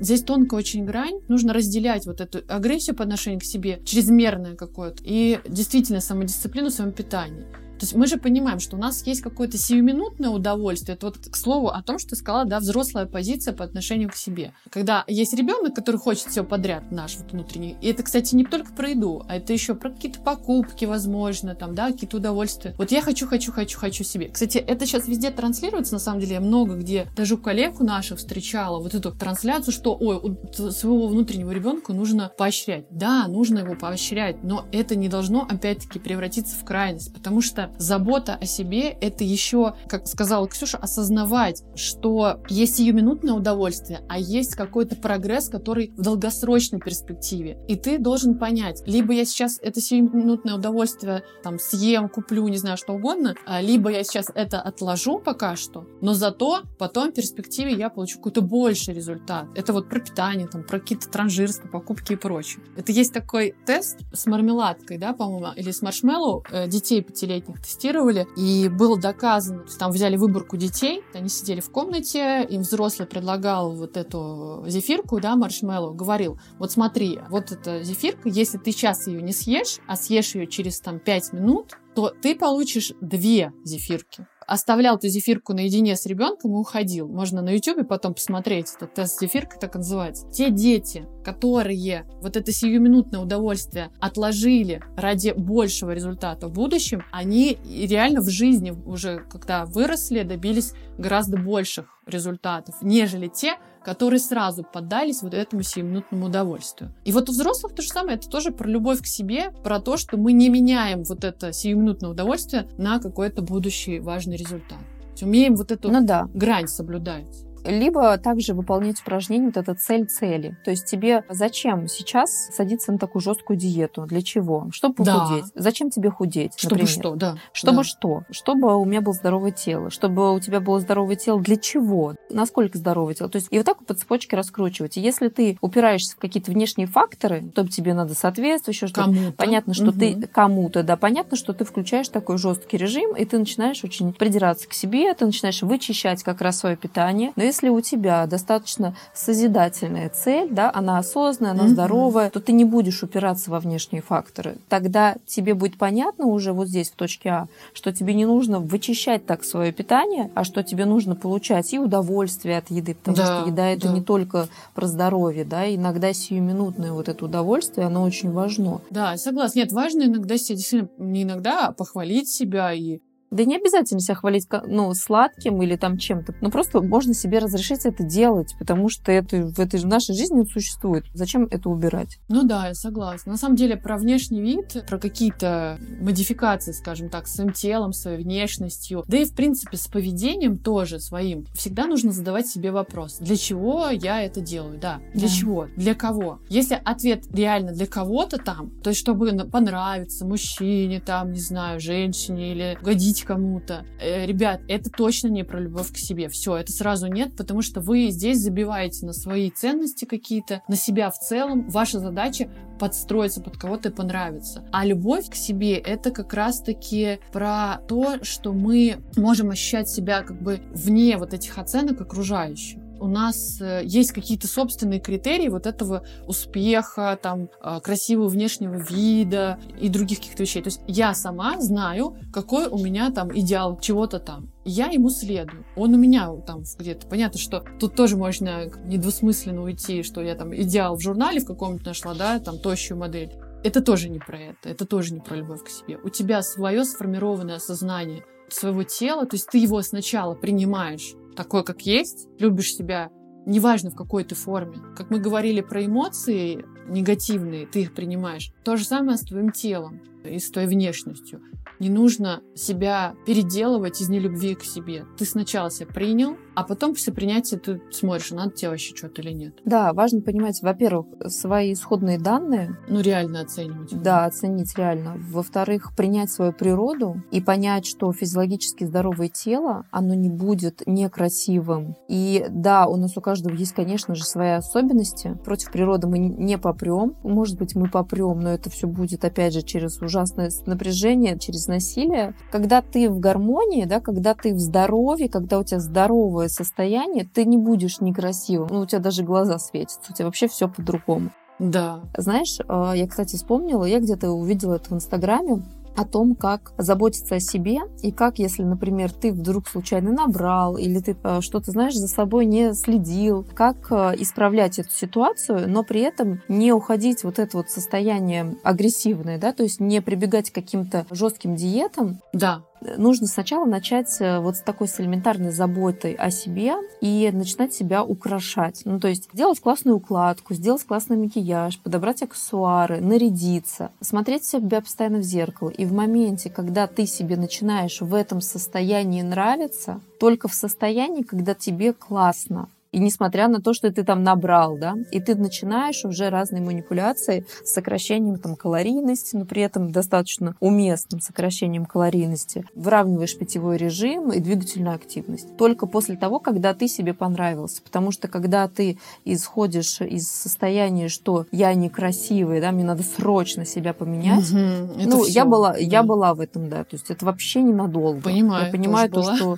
[0.00, 5.02] здесь тонкая очень грань, нужно разделять вот эту агрессию по отношению к себе, чрезмерное какое-то,
[5.04, 7.46] и действительно самодисциплину в своем питании.
[7.78, 10.96] То есть мы же понимаем, что у нас есть какое-то сиюминутное удовольствие.
[10.96, 14.14] Это вот к слову о том, что ты сказала, да, взрослая позиция по отношению к
[14.14, 14.52] себе.
[14.70, 17.76] Когда есть ребенок, который хочет все подряд, наш вот внутренний.
[17.80, 21.74] И это, кстати, не только про еду, а это еще про какие-то покупки, возможно, там,
[21.74, 22.74] да, какие-то удовольствия.
[22.78, 24.28] Вот я хочу, хочу, хочу, хочу себе.
[24.28, 28.18] Кстати, это сейчас везде транслируется, на самом деле, я много где, даже у коллег наших
[28.18, 32.86] встречала вот эту трансляцию, что, ой, у своего внутреннего ребенка нужно поощрять.
[32.90, 38.36] Да, нужно его поощрять, но это не должно, опять-таки, превратиться в крайность, потому что забота
[38.40, 44.96] о себе— это еще, как сказала Ксюша, осознавать, что есть сиюминутное удовольствие, а есть какой-то
[44.96, 47.58] прогресс, который в долгосрочной перспективе.
[47.68, 52.76] И ты должен понять, либо я сейчас это сиюминутное удовольствие там съем, куплю, не знаю,
[52.76, 57.72] что угодно, а, либо я сейчас это отложу пока что, но зато потом в перспективе
[57.72, 59.46] я получу какой-то больший результат.
[59.54, 62.62] Это вот про питание, там, про какие-то транжирства, покупки и прочее.
[62.76, 68.26] Это есть такой тест с мармеладкой, да, по-моему, или с маршмеллоу, э, детей пятилетних тестировали,
[68.36, 73.06] и было доказано, то есть там взяли выборку детей, они сидели в комнате, им взрослый
[73.06, 79.06] предлагал вот эту зефирку, да, маршмеллоу, говорил, вот смотри, вот эта зефирка, если ты сейчас
[79.06, 84.26] ее не съешь, а съешь ее через там 5 минут, то ты получишь две зефирки
[84.46, 87.08] оставлял эту зефирку наедине с ребенком и уходил.
[87.08, 90.28] Можно на ютубе потом посмотреть, этот тест зефирка так называется.
[90.30, 98.20] Те дети, которые вот это сиюминутное удовольствие отложили ради большего результата в будущем, они реально
[98.20, 105.34] в жизни уже, когда выросли, добились гораздо больших результатов, нежели те, которые сразу поддались вот
[105.34, 106.94] этому сиюминутному удовольствию.
[107.04, 109.96] И вот у взрослых то же самое, это тоже про любовь к себе, про то,
[109.96, 114.78] что мы не меняем вот это сиюминутное удовольствие на какой-то будущий важный результат.
[115.20, 116.28] Умеем вот эту Ну да.
[116.34, 117.45] грань соблюдать.
[117.66, 120.56] Либо также выполнять упражнение вот это цель цели.
[120.64, 124.02] То есть тебе зачем сейчас садиться на такую жесткую диету?
[124.06, 124.68] Для чего?
[124.72, 125.18] Чтобы Да.
[125.20, 125.44] похудеть.
[125.54, 126.52] Зачем тебе худеть?
[126.56, 126.92] Чтобы например?
[126.92, 127.36] что, да.
[127.52, 127.84] Чтобы Да.
[127.84, 128.22] что?
[128.30, 129.90] Чтобы у меня было здоровое тело.
[129.90, 131.40] Чтобы у тебя было здоровое тело.
[131.40, 132.14] Для чего?
[132.30, 133.30] Насколько здоровое тело?
[133.30, 134.96] То есть и вот так вот по цепочке раскручивать.
[134.96, 139.12] И если ты упираешься в какие-то внешние факторы, то тебе надо соответствовать, еще что-то.
[139.36, 139.98] Понятно, что Мгм.
[139.98, 144.68] ты кому-то, да, понятно, что ты включаешь такой жесткий режим, и ты начинаешь очень придираться
[144.68, 147.32] к себе, ты начинаешь вычищать как раз свое питание.
[147.36, 151.72] Но если у тебя достаточно созидательная цель, да, она осознанная, она Мгм.
[151.72, 154.56] здоровая, то ты не будешь упираться во внешние факторы.
[154.68, 159.26] Тогда тебе будет понятно уже вот здесь, в точке А, что тебе не нужно вычищать
[159.26, 163.46] так свое питание, а что тебе нужно получать и удовольствие от еды, потому Да, что
[163.46, 163.94] еда это да.
[163.94, 168.80] не только про здоровье, да, иногда сиюминутное вот это удовольствие, оно очень важно.
[168.90, 169.58] Да, согласна.
[169.60, 174.14] Нет, важно иногда себя действительно, не иногда, а похвалить себя и Да не обязательно себя
[174.14, 176.34] хвалить ну, сладким или там чем-то.
[176.40, 180.44] Ну, просто можно себе разрешить это делать, потому что это в этой же нашей жизни
[180.44, 181.04] существует.
[181.12, 182.18] Зачем это убирать?
[182.28, 183.32] Ну да, я согласна.
[183.32, 188.18] На самом деле про внешний вид, про какие-то модификации, скажем так, с своим телом, своей
[188.22, 193.36] внешностью, да и в принципе с поведением тоже своим, всегда нужно задавать себе вопрос, для
[193.36, 195.34] чего я это делаю, да, для Да.
[195.34, 196.38] чего, для кого.
[196.48, 201.80] Если ответ реально для кого-то там, то есть чтобы на- понравиться мужчине, там, не знаю,
[201.80, 202.78] женщине или
[203.16, 206.28] угодить кому-то, э, ребят, это точно не про любовь к себе.
[206.28, 211.10] Все, это сразу нет, потому что вы здесь забиваете на свои ценности какие-то, на себя
[211.10, 211.68] в целом.
[211.68, 212.48] Ваша задача
[212.78, 214.64] подстроиться под кого-то и понравиться.
[214.72, 220.42] А любовь к себе— это как раз-таки про то, что мы можем ощущать себя как
[220.42, 222.85] бы вне вот этих оценок окружающих.
[223.00, 229.58] У нас э, есть какие-то собственные критерии вот этого успеха, там, э, красивого внешнего вида
[229.80, 230.62] и других каких-то вещей.
[230.62, 234.50] То есть я сама знаю, какой у меня там идеал чего-то там.
[234.64, 235.64] Я ему следую.
[235.76, 237.06] Он у меня там где-то.
[237.06, 241.86] Понятно, что тут тоже можно недвусмысленно уйти, что я там идеал в журнале в каком-то
[241.86, 243.32] нашла, да, там тощую модель.
[243.62, 244.68] Это тоже не про это.
[244.68, 245.98] Это тоже не про любовь к себе.
[246.02, 251.82] У тебя свое сформированное сознание своего тела, то есть ты его сначала принимаешь такой, как
[251.82, 253.10] есть, любишь себя,
[253.46, 254.78] неважно в какой ты форме.
[254.96, 258.52] Как мы говорили про эмоции негативные, ты их принимаешь.
[258.64, 261.40] То же самое с твоим телом и с твоей внешностью.
[261.78, 265.04] Не нужно себя переделывать из нелюбви к себе.
[265.18, 269.32] Ты сначала себя принял, а потом после принятия ты смотришь, надо тебе вообще что-то или
[269.32, 269.60] нет.
[269.66, 272.78] Да, важно понимать, во-первых, свои исходные данные.
[272.88, 274.00] Ну, реально оценивать.
[274.02, 275.16] Да, оценить реально.
[275.18, 281.94] Во-вторых, принять свою природу и понять, что физиологически здоровое тело, оно не будет некрасивым.
[282.08, 285.36] И да, у нас у каждого есть, конечно же, свои особенности.
[285.44, 287.16] Против природы мы не попрем.
[287.22, 292.34] Может быть, мы попрем, но это все будет, опять же, через ужасное напряжение, через насилие.
[292.50, 297.44] Когда ты в гармонии, да, когда ты в здоровье, когда у тебя здоровое состояние, ты
[297.44, 298.68] не будешь некрасивым.
[298.70, 301.30] Ну, у тебя даже глаза светятся, у тебя вообще все по-другому.
[301.58, 302.00] Да.
[302.16, 305.62] Знаешь, а, я, кстати, вспомнила, я где-то увидела это в Инстаграме,
[305.96, 311.00] о том, как заботиться о себе и как, если, например, ты вдруг случайно набрал или
[311.00, 316.00] ты а, что-то, знаешь, за собой не следил, как а, исправлять эту ситуацию, но при
[316.00, 321.06] этом не уходить вот это вот состояние агрессивное, да, то есть не прибегать к каким-то
[321.10, 322.20] жестким диетам.
[322.32, 327.74] Да нужно сначала начать э, вот с такой с элементарной заботой о себе и начинать
[327.74, 328.82] себя украшать.
[328.84, 335.18] Ну, то есть сделать классную укладку, сделать классный макияж, подобрать аксессуары, нарядиться, смотреть себя постоянно
[335.18, 335.70] в зеркало.
[335.70, 341.54] И в моменте, когда ты себе начинаешь в этом состоянии нравиться, только в состоянии, когда
[341.54, 346.30] тебе классно, и несмотря на то, что ты там набрал, да, и ты начинаешь уже
[346.30, 353.76] разные манипуляции с сокращением там калорийности, но при этом достаточно уместным сокращением калорийности, выравниваешь питьевой
[353.76, 355.58] режим и двигательную активность.
[355.58, 357.82] Только после того, когда ты себе понравился.
[357.82, 363.92] Потому что когда ты исходишь из состояния, что я некрасивый, да, мне надо срочно себя
[363.92, 364.50] поменять.
[364.50, 365.32] Угу, ну, все.
[365.32, 365.78] я была, да.
[365.78, 366.84] я была в этом, да.
[366.84, 368.22] То есть это вообще ненадолго.
[368.22, 368.64] Понимаю.
[368.64, 369.36] Я понимаю то, была.
[369.36, 369.56] что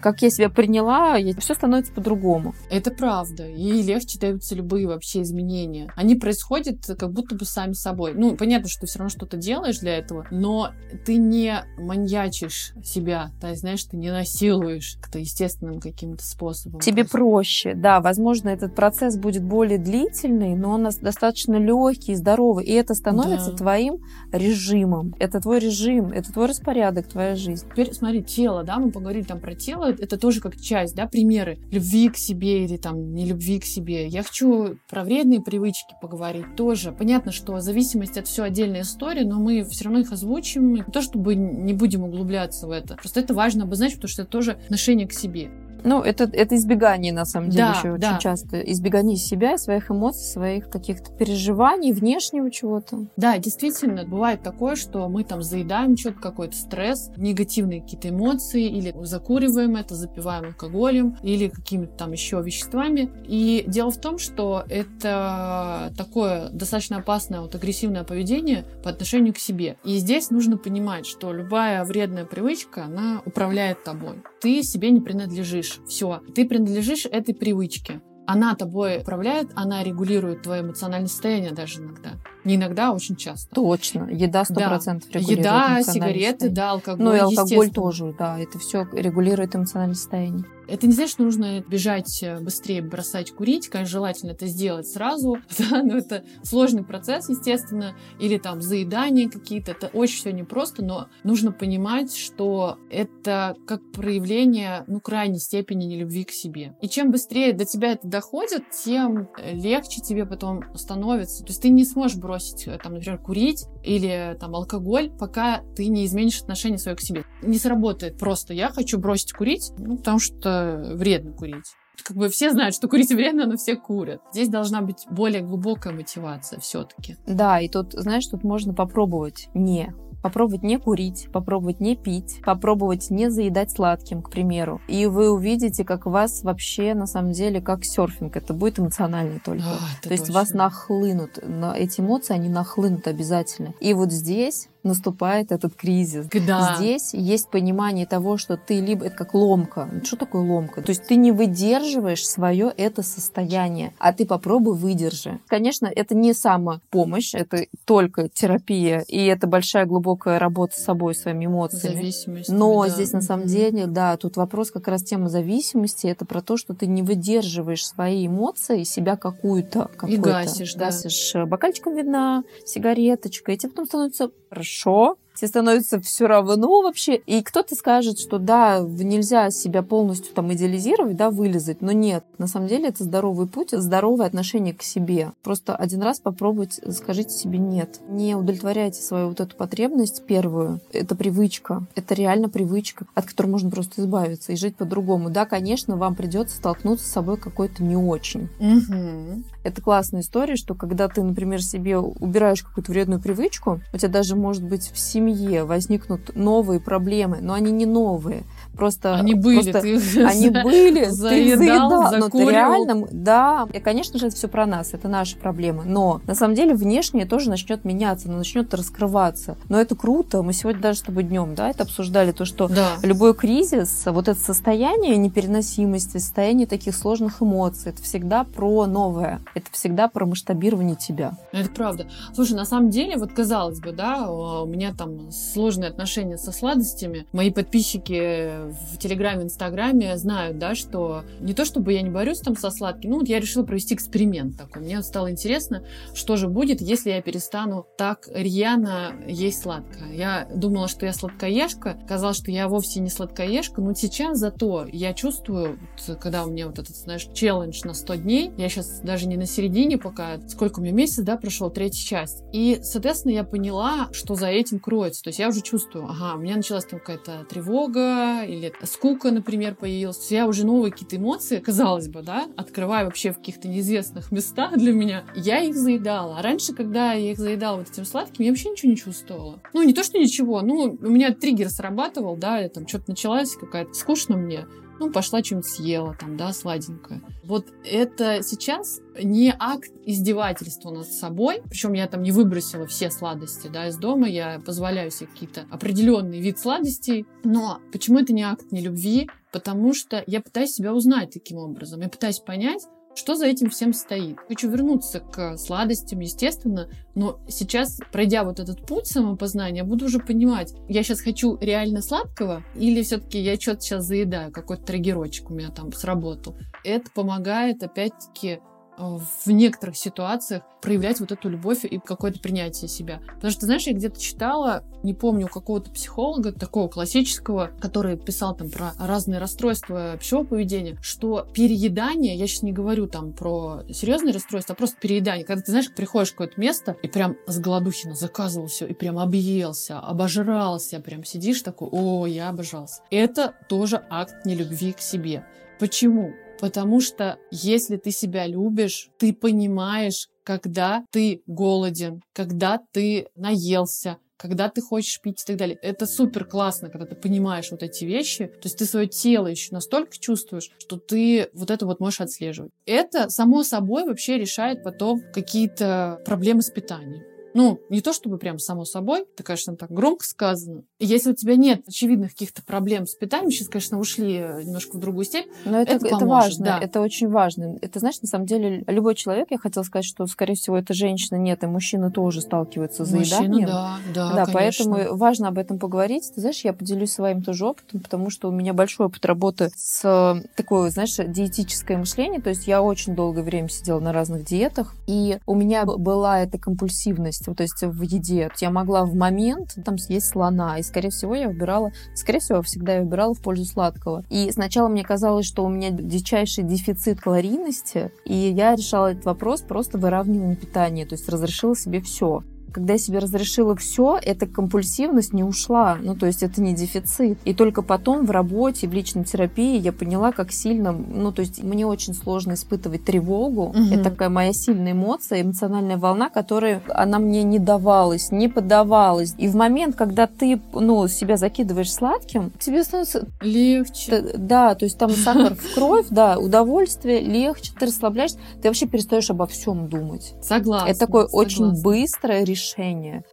[0.00, 2.54] как я себя приняла, все становится по-другому.
[2.70, 3.46] Это правда.
[3.46, 5.92] И легче даются любые вообще изменения.
[5.96, 8.14] Они происходят как будто бы сами собой.
[8.14, 10.70] Ну, понятно, что ты все равно что-то делаешь для этого, но
[11.04, 16.80] ты не маньячишь себя, есть, знаешь, ты не насилуешь как-то естественным каким-то способом.
[16.80, 18.00] Тебе проще, да.
[18.00, 23.56] Возможно, этот процесс будет более длительный, но он достаточно легкий, здоровый, и это становится да.
[23.58, 23.98] твоим
[24.32, 25.14] режимом.
[25.18, 27.66] Это твой режим, это твой распорядок, твоя жизнь.
[27.70, 31.58] Теперь смотри, тело, да, мы поговорили там про тело, это тоже как часть, да, примеры
[31.70, 34.06] любви к себе или там нелюбви к себе.
[34.06, 36.92] Я хочу про вредные привычки поговорить тоже.
[36.92, 40.74] Понятно, что зависимость это все отдельная история, но мы все равно их озвучим.
[40.74, 42.96] Не то чтобы не будем углубляться в это.
[42.96, 45.50] Просто это важно обозначить, потому что это тоже отношение к себе.
[45.84, 48.08] Ну, это, это избегание, на самом деле, да, еще да.
[48.08, 48.60] очень часто.
[48.60, 53.06] Избегание себя, своих эмоций, своих каких-то переживаний, внешнего чего-то.
[53.16, 58.94] Да, действительно, бывает такое, что мы там заедаем что-то, какой-то стресс, негативные какие-то эмоции, или
[59.02, 63.10] закуриваем это, запиваем алкоголем, или какими-то там еще веществами.
[63.26, 69.38] И дело в том, что это такое достаточно опасное вот агрессивное поведение по отношению к
[69.38, 69.76] себе.
[69.84, 74.22] И здесь нужно понимать, что любая вредная привычка, она управляет тобой.
[74.40, 75.80] Ты себе не принадлежишь.
[75.86, 76.22] Все.
[76.34, 78.00] Ты принадлежишь этой привычке.
[78.26, 82.10] Она тобой управляет, она регулирует твое эмоциональное состояние даже иногда.
[82.44, 83.52] Не иногда, а очень часто.
[83.54, 84.08] Точно.
[84.08, 85.18] Еда 100% да.
[85.18, 87.04] регулирует Еда, сигареты, да, алкоголь.
[87.04, 88.38] Ну и алкоголь тоже, да.
[88.38, 90.44] Это все регулирует эмоциональное состояние.
[90.70, 93.68] Это не значит, что нужно бежать э, быстрее, бросать курить.
[93.68, 97.96] Конечно, желательно это сделать сразу, да, но это сложный процесс, естественно.
[98.20, 99.72] Или там заедания какие-то.
[99.72, 106.24] Это очень все непросто, но нужно понимать, что это как проявление, ну, крайней степени нелюбви
[106.24, 106.76] к себе.
[106.80, 111.42] И чем быстрее до тебя это доходит, тем легче тебе потом становится.
[111.42, 115.88] То есть ты не сможешь бросить, э, там, например, курить или там алкоголь, пока ты
[115.88, 117.24] не изменишь отношение свое к себе.
[117.42, 120.59] Не сработает просто «я хочу бросить курить», ну, потому что
[120.94, 121.74] вредно курить.
[122.02, 124.20] Как бы все знают, что курить вредно, но все курят.
[124.32, 127.16] Здесь должна быть более глубокая мотивация все-таки.
[127.26, 129.92] Да, и тут, знаешь, тут можно попробовать не
[130.22, 134.80] попробовать не курить, попробовать не пить, попробовать не заедать сладким, к примеру.
[134.88, 138.36] И вы увидите, как вас вообще на самом деле как серфинг.
[138.36, 139.64] Это будет эмоциональный только.
[139.64, 141.38] А, То есть вас нахлынут.
[141.74, 143.74] Эти эмоции, они нахлынут обязательно.
[143.80, 146.26] И вот здесь наступает этот кризис.
[146.46, 146.76] Да.
[146.76, 149.90] Здесь есть понимание того, что ты либо это как ломка.
[150.04, 150.82] Что такое ломка?
[150.82, 155.38] То есть ты не выдерживаешь свое это состояние, а ты попробуй выдержи.
[155.48, 161.46] Конечно, это не самопомощь, это только терапия, и это большая глубокая работа с собой, своими
[161.46, 161.96] эмоциями.
[161.96, 162.48] Зависимость.
[162.50, 162.88] Но да.
[162.88, 166.74] здесь на самом деле, да, тут вопрос как раз тема зависимости, это про то, что
[166.74, 170.86] ты не выдерживаешь свои эмоции, себя какую-то, и гасишь, да.
[170.86, 177.16] гасишь бокальчиком вина, сигареточкой, и тебе потом становится хорошо, se тебе становится все равно вообще.
[177.16, 182.24] И кто-то скажет, что да, нельзя себя полностью там идеализировать, да, вылезать, но нет.
[182.38, 185.32] На самом деле это здоровый путь, здоровое отношение к себе.
[185.42, 188.00] Просто один раз попробовать, скажите себе нет.
[188.08, 190.80] Не удовлетворяйте свою вот эту потребность первую.
[190.92, 191.82] Это привычка.
[191.94, 195.30] Это реально привычка, от которой можно просто избавиться и жить по-другому.
[195.30, 198.48] Да, конечно, вам придется столкнуться с собой какой-то не очень.
[198.58, 199.42] Угу.
[199.62, 204.36] Это классная история, что когда ты, например, себе убираешь какую-то вредную привычку, у тебя даже,
[204.36, 208.44] может быть, в семье возникнут новые проблемы, но они не новые.
[208.76, 213.78] Просто, они были, просто ты они были, заедал, ты заедал, но ты реально, да, и,
[213.78, 217.50] конечно же, это все про нас, это наша проблема, но на самом деле внешнее тоже
[217.50, 221.68] начнет меняться, оно начнет раскрываться, но это круто, мы сегодня даже с тобой днем, да,
[221.68, 222.92] это обсуждали, то, что Да.
[223.02, 229.66] любой кризис, вот это состояние непереносимости, состояние таких сложных эмоций, это всегда про новое, это
[229.72, 231.32] всегда про масштабирование тебя.
[231.52, 232.06] Это правда.
[232.34, 237.26] Слушай, на самом деле, вот казалось бы, да, у меня там сложные отношения со сладостями.
[237.32, 242.56] Мои подписчики в Телеграме, Инстаграме знают, да, что не то чтобы я не борюсь там
[242.56, 244.82] со сладким, ну вот я решила провести эксперимент такой.
[244.82, 250.12] Мне стало интересно, что же будет, если я перестану так рьяно есть сладкое.
[250.12, 255.12] Я думала, что я сладкоежка, казалось, что я вовсе не сладкоежка, но сейчас зато я
[255.14, 259.26] чувствую, вот, когда у меня вот этот, знаешь, челлендж на 100 дней, я сейчас даже
[259.26, 262.42] не на середине пока, сколько у меня месяц, да, прошел, третья часть.
[262.52, 265.22] И, соответственно, я поняла, что за этим кроется.
[265.22, 269.74] То есть я уже чувствую, ага, у меня началась там какая-то тревога или скука, например,
[269.74, 270.16] появилась.
[270.16, 274.30] То есть я уже новые какие-то эмоции, казалось бы, да, открываю вообще в каких-то неизвестных
[274.32, 275.24] местах для меня.
[275.34, 276.38] Я их заедала.
[276.38, 279.60] А раньше, когда я их заедала вот этим сладким, я вообще ничего не чувствовала.
[279.72, 283.54] Ну, не то, что ничего, ну, у меня триггер срабатывал, да, я там что-то началась
[283.54, 284.66] какая-то скучно мне,
[285.00, 287.22] ну, пошла что-нибудь съела там, да, сладенькое.
[287.42, 293.68] Вот это сейчас не акт издевательства над собой, причем я там не выбросила все сладости,
[293.68, 298.70] да, из дома, я позволяю себе какие-то определенный вид сладостей, но почему это не акт
[298.70, 299.28] не любви?
[299.52, 302.86] Потому что я пытаюсь себя узнать таким образом, я пытаюсь понять,
[303.20, 304.38] что за этим всем стоит.
[304.48, 310.74] Хочу вернуться к сладостям, естественно, но сейчас, пройдя вот этот путь самопознания, буду уже понимать,
[310.88, 315.68] я сейчас хочу реально сладкого или все-таки я что-то сейчас заедаю, какой-то триггерочек у меня
[315.68, 316.56] там сработал.
[316.82, 318.60] Это помогает, опять-таки,
[319.00, 323.20] в некоторых ситуациях проявлять вот эту любовь и какое-то принятие себя.
[323.34, 328.56] Потому что, знаешь, я где-то читала, не помню, у какого-то психолога, такого классического, который писал
[328.56, 334.32] там про разные расстройства пищевого поведения, что переедание, я сейчас не говорю там про серьезные
[334.32, 338.14] расстройства, а просто переедание, когда ты, знаешь, приходишь в какое-то место и прям с голодухина
[338.14, 343.02] заказывал все, и прям объелся, обожрался, прям сидишь такой, о, я обожался.
[343.10, 345.44] Это тоже акт нелюбви к себе.
[345.78, 346.34] Почему?
[346.60, 354.70] Потому что если ты себя любишь, ты понимаешь, когда ты голоден, когда ты наелся, когда
[354.70, 355.78] ты хочешь пить и так далее.
[355.82, 358.46] Это супер классно, когда ты понимаешь вот эти вещи.
[358.46, 362.72] То есть ты свое тело еще настолько чувствуешь, что ты вот это вот можешь отслеживать.
[362.86, 367.29] Это, само собой, вообще решает потом какие-то проблемы с питанием.
[367.54, 370.82] Ну, не то чтобы прям само собой, это, конечно, так громко сказано.
[370.98, 375.24] Если у тебя нет очевидных каких-то проблем с питанием, сейчас, конечно, ушли немножко в другую
[375.24, 376.78] степь, Но это, это, это, поможет, важно, да.
[376.80, 377.78] это очень важно.
[377.80, 381.36] Это, знаешь, на самом деле, любой человек, я хотела сказать, что, скорее всего, это женщина,
[381.36, 383.66] нет, и мужчина тоже сталкивается с Мужчина, заеданием.
[383.66, 384.52] да, да, Да, конечно.
[384.92, 386.30] поэтому важно об этом поговорить.
[386.34, 390.02] Ты знаешь, я поделюсь своим тоже опытом, потому что у меня большой опыт работы с
[390.04, 392.40] э, такой, знаешь, диетическое мышление.
[392.40, 396.58] То есть я очень долгое время сидела на разных диетах, и у меня была эта
[396.58, 398.50] компульсивность, вот, то есть в еде.
[398.60, 402.94] Я могла в момент там съесть слона, и, скорее всего, я выбирала, скорее всего, всегда
[402.94, 404.24] я выбирала в пользу сладкого.
[404.30, 409.62] И сначала мне казалось, что у меня дичайший дефицит калорийности, и я решала этот вопрос
[409.62, 412.42] просто выравниванием питания, то есть разрешила себе все.
[412.72, 415.98] Когда я себе разрешила все, эта компульсивность не ушла.
[416.00, 417.38] Ну, то есть это не дефицит.
[417.44, 420.92] И только потом в работе, в личной терапии я поняла, как сильно...
[420.92, 423.72] Ну, то есть мне очень сложно испытывать тревогу.
[423.74, 423.92] Мгм.
[423.92, 429.34] Это такая моя сильная эмоция, эмоциональная волна, которая она мне не давалась, не поддавалась.
[429.38, 434.34] И в момент, когда ты, ну, себя закидываешь сладким, тебе становится Легче.
[434.36, 439.30] Да, то есть там сахар в кровь, да, удовольствие, легче, ты расслабляешься, ты вообще перестаешь
[439.30, 440.34] обо всем думать.
[440.42, 440.88] Согласна.
[440.88, 442.59] Это такое очень быстрое решение.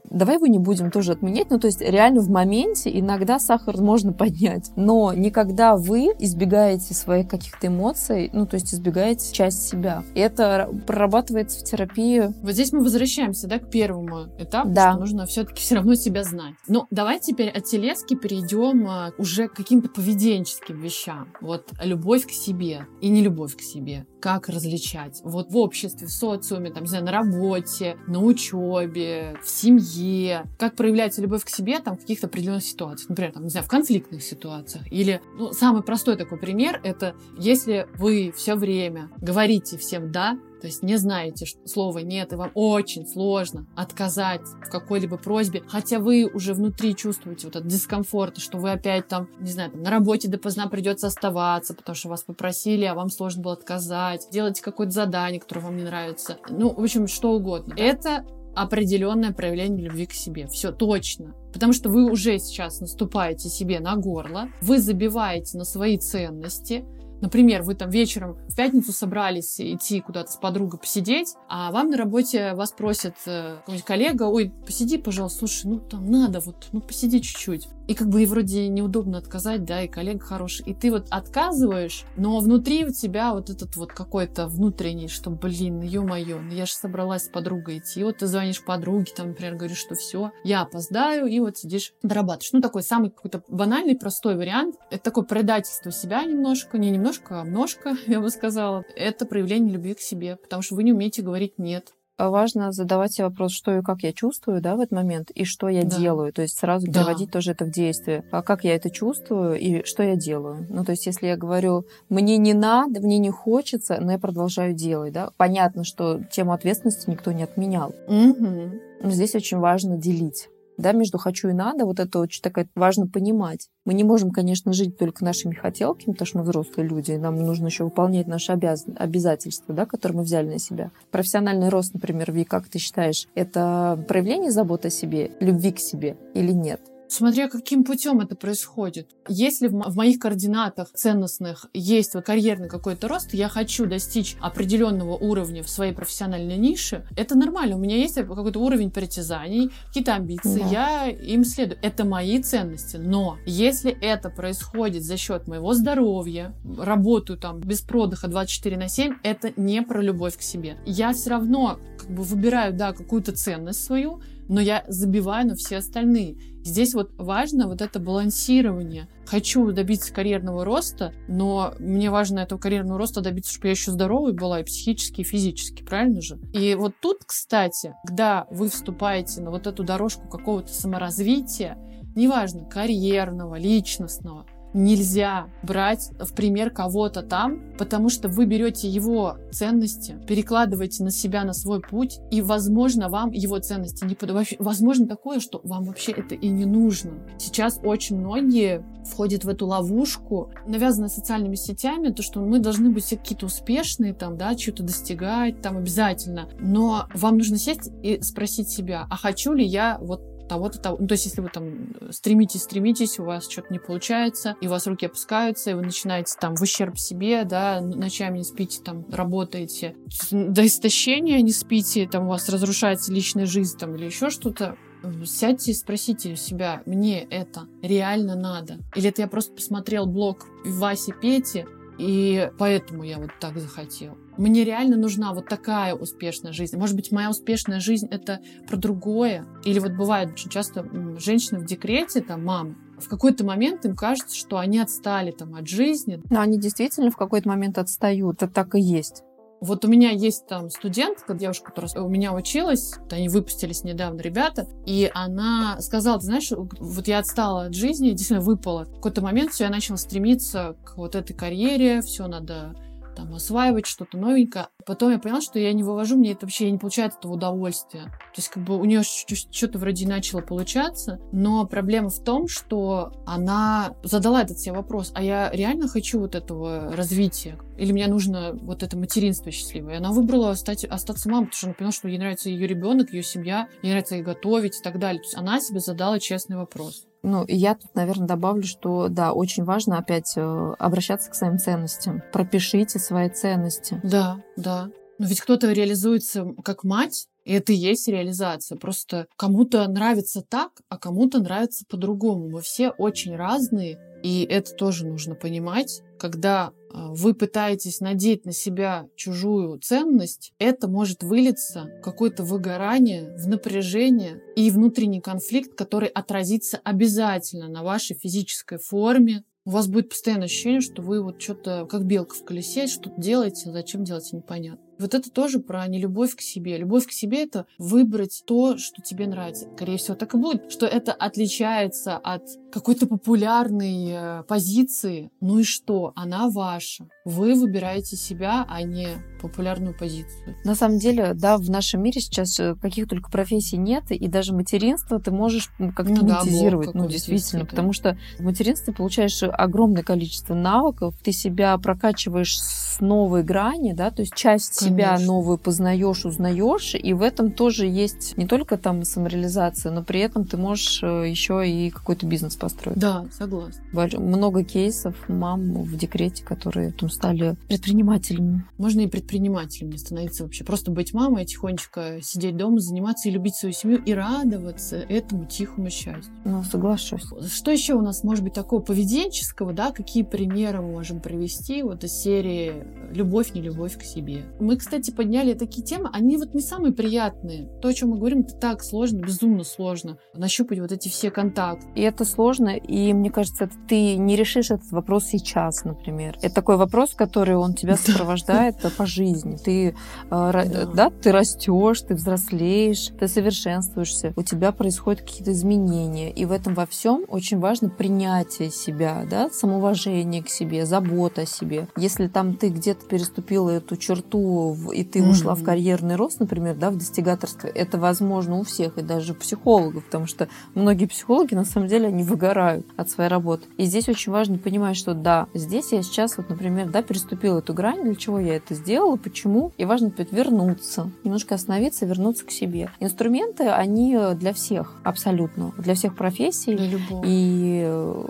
[0.10, 1.50] Давай его не будем тоже отменять.
[1.50, 7.28] Ну, то есть реально в моменте иногда сахар можно поднять, но никогда вы избегаете своих
[7.28, 10.04] каких-то эмоций, ну, то есть избегаете часть себя.
[10.16, 12.30] Это прорабатывается в терапии.
[12.42, 14.92] Вот здесь мы возвращаемся, да, к первому этапу, да.
[14.92, 16.56] что нужно все-таки все равно себя знать.
[16.68, 21.34] Но давай теперь от телески перейдем а, уже к каким-то поведенческим вещам.
[21.42, 24.06] Вот любовь к себе и не любовь к себе.
[24.20, 25.22] Как различать?
[25.24, 30.46] Вот в обществе, в социуме, там, не знаю, на работе, на учебе, в семье.
[30.58, 33.10] Как проявляется любовь к себе там в каких-то определенных ситуациях.
[33.10, 34.92] Например, там, не знаю, в конфликтных ситуациях.
[34.92, 40.68] Или, ну, самый простой такой пример, это если вы все время говорите всем «да», то
[40.68, 46.26] есть не знаете слова «нет», и вам очень сложно отказать в какой-либо просьбе, хотя вы
[46.26, 50.28] уже внутри чувствуете вот этот дискомфорт, что вы опять там, не знаю, там, на работе
[50.28, 55.40] допоздна придется оставаться, потому что вас попросили, а вам сложно было отказать, делаете какое-то задание,
[55.40, 57.74] которое вам не нравится, ну, в общем, что угодно.
[57.78, 58.26] Это
[58.58, 60.48] определенное проявление любви к себе.
[60.48, 61.36] Все точно.
[61.54, 66.84] Потому что вы уже сейчас наступаете себе на горло, вы забиваете на свои ценности,
[67.22, 71.98] Например, вы там вечером в пятницу собрались идти куда-то с подругой посидеть, а вам на
[71.98, 76.82] работе вас просит э, какой-нибудь коллега, ой, посиди, пожалуйста, слушай, ну там надо вот, ну
[76.82, 77.70] посиди чуть-чуть.
[77.88, 80.66] И как бы и вроде неудобно отказать, да, и коллега хороший.
[80.66, 85.82] И ты вот отказываешь, но внутри у тебя вот этот вот какой-то внутренний, что, блин,
[85.82, 88.02] ё-моё, ну я же собралась с подругой идти.
[88.02, 91.94] И вот ты звонишь подруге, там, например, говоришь, что все, я опоздаю, и вот сидишь,
[92.04, 92.52] дорабатываешь.
[92.54, 94.76] Ну, такой самый какой-то банальный, простой вариант.
[94.92, 98.84] Это такое предательство себя немножко, не немножко, а множко, я бы сказала.
[98.96, 103.26] Это проявление любви к себе, потому что вы не умеете говорить «нет» важно задавать себе
[103.26, 105.98] вопрос, что и как я чувствую, да, в этот момент, и что я да.
[105.98, 106.34] делаю.
[106.34, 106.94] То есть сразу да.
[106.94, 108.24] переводить тоже это в действие.
[108.32, 110.66] А как я это чувствую и что я делаю.
[110.70, 114.74] Ну, то есть если я говорю, мне не надо, мне не хочется, но я продолжаю
[114.74, 115.32] делать, да.
[115.38, 117.94] Понятно, что тему ответственности никто не отменял.
[118.08, 118.72] Угу.
[119.04, 123.08] Но здесь очень важно делить да, между хочу и надо, вот это очень такая важно
[123.08, 123.70] понимать.
[123.86, 127.36] Мы не можем, конечно, жить только нашими хотелками, потому что мы взрослые люди, и нам
[127.38, 128.86] нужно еще выполнять наши обяз...
[128.96, 130.92] обязательства, да, которые мы взяли на себя.
[131.12, 136.18] Профессиональный рост, например, Ви, как ты считаешь, это проявление заботы о себе, любви к себе
[136.34, 136.82] или нет?
[137.10, 139.10] Смотря каким путем это происходит.
[139.30, 145.64] Если в, моих координатах ценностных есть вот карьерный какой-то рост, я хочу достичь определенного уровня
[145.64, 147.76] в своей профессиональной нише, это нормально.
[147.76, 150.68] У меня есть какой-то уровень притязаний, какие-то амбиции, да.
[150.68, 151.80] я им следую.
[151.82, 152.98] Это мои ценности.
[152.98, 159.16] Но если это происходит за счет моего здоровья, работаю там без продыха 24 на 7,
[159.24, 160.78] это не про любовь к себе.
[160.86, 165.78] Я все равно как бы выбираю, да, какую-то ценность свою, но я забиваю на все
[165.78, 166.38] остальные.
[166.68, 169.08] Здесь вот важно вот это балансирование.
[169.26, 174.34] Хочу добиться карьерного роста, но мне важно этого карьерного роста добиться, чтобы я еще здоровой
[174.34, 176.38] была и психически, и физически, правильно же?
[176.52, 181.78] И вот тут, кстати, когда вы вступаете на вот эту дорожку какого-то саморазвития,
[182.16, 190.18] неважно, карьерного, личностного, нельзя брать в пример кого-то там, потому что вы берете его ценности,
[190.28, 194.50] перекладываете на себя, на свой путь, и, возможно, вам его ценности не подобают.
[194.60, 197.12] Возможно такое, что вам вообще это и не нужно.
[197.38, 203.06] Сейчас очень многие входят в эту ловушку, навязанную социальными сетями, то, что мы должны быть
[203.06, 206.50] все какие-то успешные, там, да, что-то достигать, там, обязательно.
[206.60, 210.98] Но вам нужно сесть и спросить себя, а хочу ли я вот того-то, того.
[211.00, 214.70] Ну, то есть, если вы там стремитесь, стремитесь, у вас что-то не получается, и у
[214.70, 219.06] вас руки опускаются, и вы начинаете там в ущерб себе, да, ночами не спите, там,
[219.12, 219.96] работаете,
[220.32, 224.78] до истощения не спите, там, у вас разрушается личная жизнь, там, или еще что-то,
[225.26, 228.80] сядьте и спросите себя, мне это реально надо?
[228.96, 231.66] Или это я просто посмотрел блог Васи Пети,
[231.98, 234.18] и поэтому я вот так захотел.
[234.38, 236.78] Мне реально нужна вот такая успешная жизнь.
[236.78, 239.46] Может быть, моя успешная жизнь это про другое.
[239.66, 240.86] Или вот бывает очень часто
[241.20, 245.68] женщины в декрете, там, мамы, в какой-то момент им кажется, что они отстали там от
[245.68, 246.22] жизни.
[246.30, 248.44] Но они действительно в какой-то момент отстают.
[248.44, 249.24] Это так и есть.
[249.60, 254.68] Вот у меня есть там студентка, девушка, которая у меня училась, они выпустились недавно ребята,
[254.86, 258.86] и она сказала, ты знаешь, вот я отстала от жизни, действительно выпала.
[258.86, 262.76] В какой-то момент все, я начала стремиться к вот этой карьере, все надо
[263.18, 264.68] там осваивать что-то новенькое.
[264.86, 268.04] Потом я поняла, что я не вывожу, мне это вообще не получается этого удовольствия.
[268.04, 273.12] То есть как бы у нее что-то вроде начало получаться, но проблема в том, что
[273.26, 277.58] она задала этот себе вопрос, а я реально хочу вот этого развития?
[277.78, 279.96] Или мне нужно вот это материнство счастливое?
[279.96, 283.14] И она выбрала стать, остаться мамой, потому что она поняла, что ей нравится ее ребенок,
[283.14, 285.22] ее семья, ей нравится ей готовить и так далее.
[285.22, 287.07] То есть она себе задала честный вопрос.
[287.24, 291.58] Ну, и я тут, наверное, добавлю, что, да, очень важно опять э, обращаться к своим
[291.58, 292.22] ценностям.
[292.32, 294.00] Пропишите свои ценности.
[294.04, 294.90] Да, да.
[295.20, 298.78] Но ведь кто-то реализуется как мать, И это и есть реализация.
[298.78, 302.50] Просто кому-то нравится так, а кому-то нравится по-другому.
[302.50, 306.02] Мы все очень разные, и это тоже нужно понимать.
[306.20, 313.36] Когда а, вы пытаетесь надеть на себя чужую ценность, это может вылиться в какое-то выгорание,
[313.38, 319.44] в напряжение и внутренний конфликт, который отразится обязательно на вашей физической форме.
[319.66, 323.72] У вас будет постоянное ощущение, что вы вот что-то как белка в колесе, что-то делаете,
[323.72, 324.87] зачем делаете, непонятно.
[325.00, 326.78] Вот это тоже про нелюбовь к себе.
[326.78, 329.68] Любовь к себе— это выбрать то, что тебе нравится.
[329.76, 330.72] Скорее всего, так и будет.
[330.72, 335.32] Что это отличается от какой-то популярной э, позиции.
[335.42, 336.14] Ну и что?
[336.16, 337.08] Она ваша.
[337.26, 339.08] Вы выбираете себя, а не
[339.42, 340.56] популярную позицию.
[340.64, 344.54] На самом деле, да, в нашем мире сейчас э, каких только профессий нет, и даже
[344.54, 347.70] материнство ты можешь как-то ну, монетизировать, да, ну, действительно, да.
[347.70, 354.12] потому что в материнстве получаешь огромное количество навыков, ты себя прокачиваешь с новой грани, да,
[354.12, 359.04] то есть часть себя новую познаешь, узнаешь, и в этом тоже есть не только там
[359.04, 362.98] самореализация, но при этом ты можешь э, еще и какой-то бизнес построить.
[362.98, 363.82] Да, согласна.
[363.94, 368.66] Много кейсов мам в декрете, которые там стали предпринимателями.
[368.78, 370.64] Можно и предпринимателем не становиться вообще.
[370.64, 375.90] Просто быть мамой, тихонечко сидеть дома, заниматься и любить свою семью, и радоваться этому тихому
[375.90, 376.32] счастью.
[376.46, 377.24] Ну, соглашусь.
[377.52, 379.92] Что еще у нас может быть такого поведенческого, да?
[379.92, 382.74] Какие примеры мы можем привести вот из серии
[383.12, 384.46] «Любовь, не любовь к себе»?
[384.60, 387.68] Мы, кстати, подняли такие темы, они вот не самые приятные.
[387.82, 390.18] То, о чем мы говорим, это так сложно, безумно сложно.
[390.34, 391.88] Нащупать вот эти все контакты.
[391.96, 396.38] И это сложно, и мне кажется, ты не решишь этот вопрос сейчас, например.
[396.42, 399.58] Это такой вопрос, который он тебя сопровождает по жизни.
[399.58, 399.96] Ты,
[400.30, 401.10] э, да.
[401.10, 406.32] ты растешь, ты взрослеешь, ты совершенствуешься, у тебя происходят какие-то изменения.
[406.32, 411.46] И в этом во всем очень важно принятие себя, да, самоуважение к себе, забота о
[411.46, 411.88] себе.
[411.98, 415.30] Если там ты где-то переступила эту черту и ты mm-hmm.
[415.30, 419.36] ушла в карьерный рост, например, да, в достигаторство, это возможно у всех, и даже у
[419.36, 423.66] психологов, потому что многие психологи, на самом деле, они выгорают от своей работы.
[423.78, 427.74] И здесь очень важно понимать, что да, здесь я сейчас, вот, например, да, переступила эту
[427.74, 432.52] грань, для чего я это сделала, почему, и важно опять вернуться, немножко остановиться, вернуться к
[432.52, 432.90] себе.
[433.00, 437.24] Инструменты, они для всех, абсолютно, для всех профессий для любого.
[437.26, 437.84] и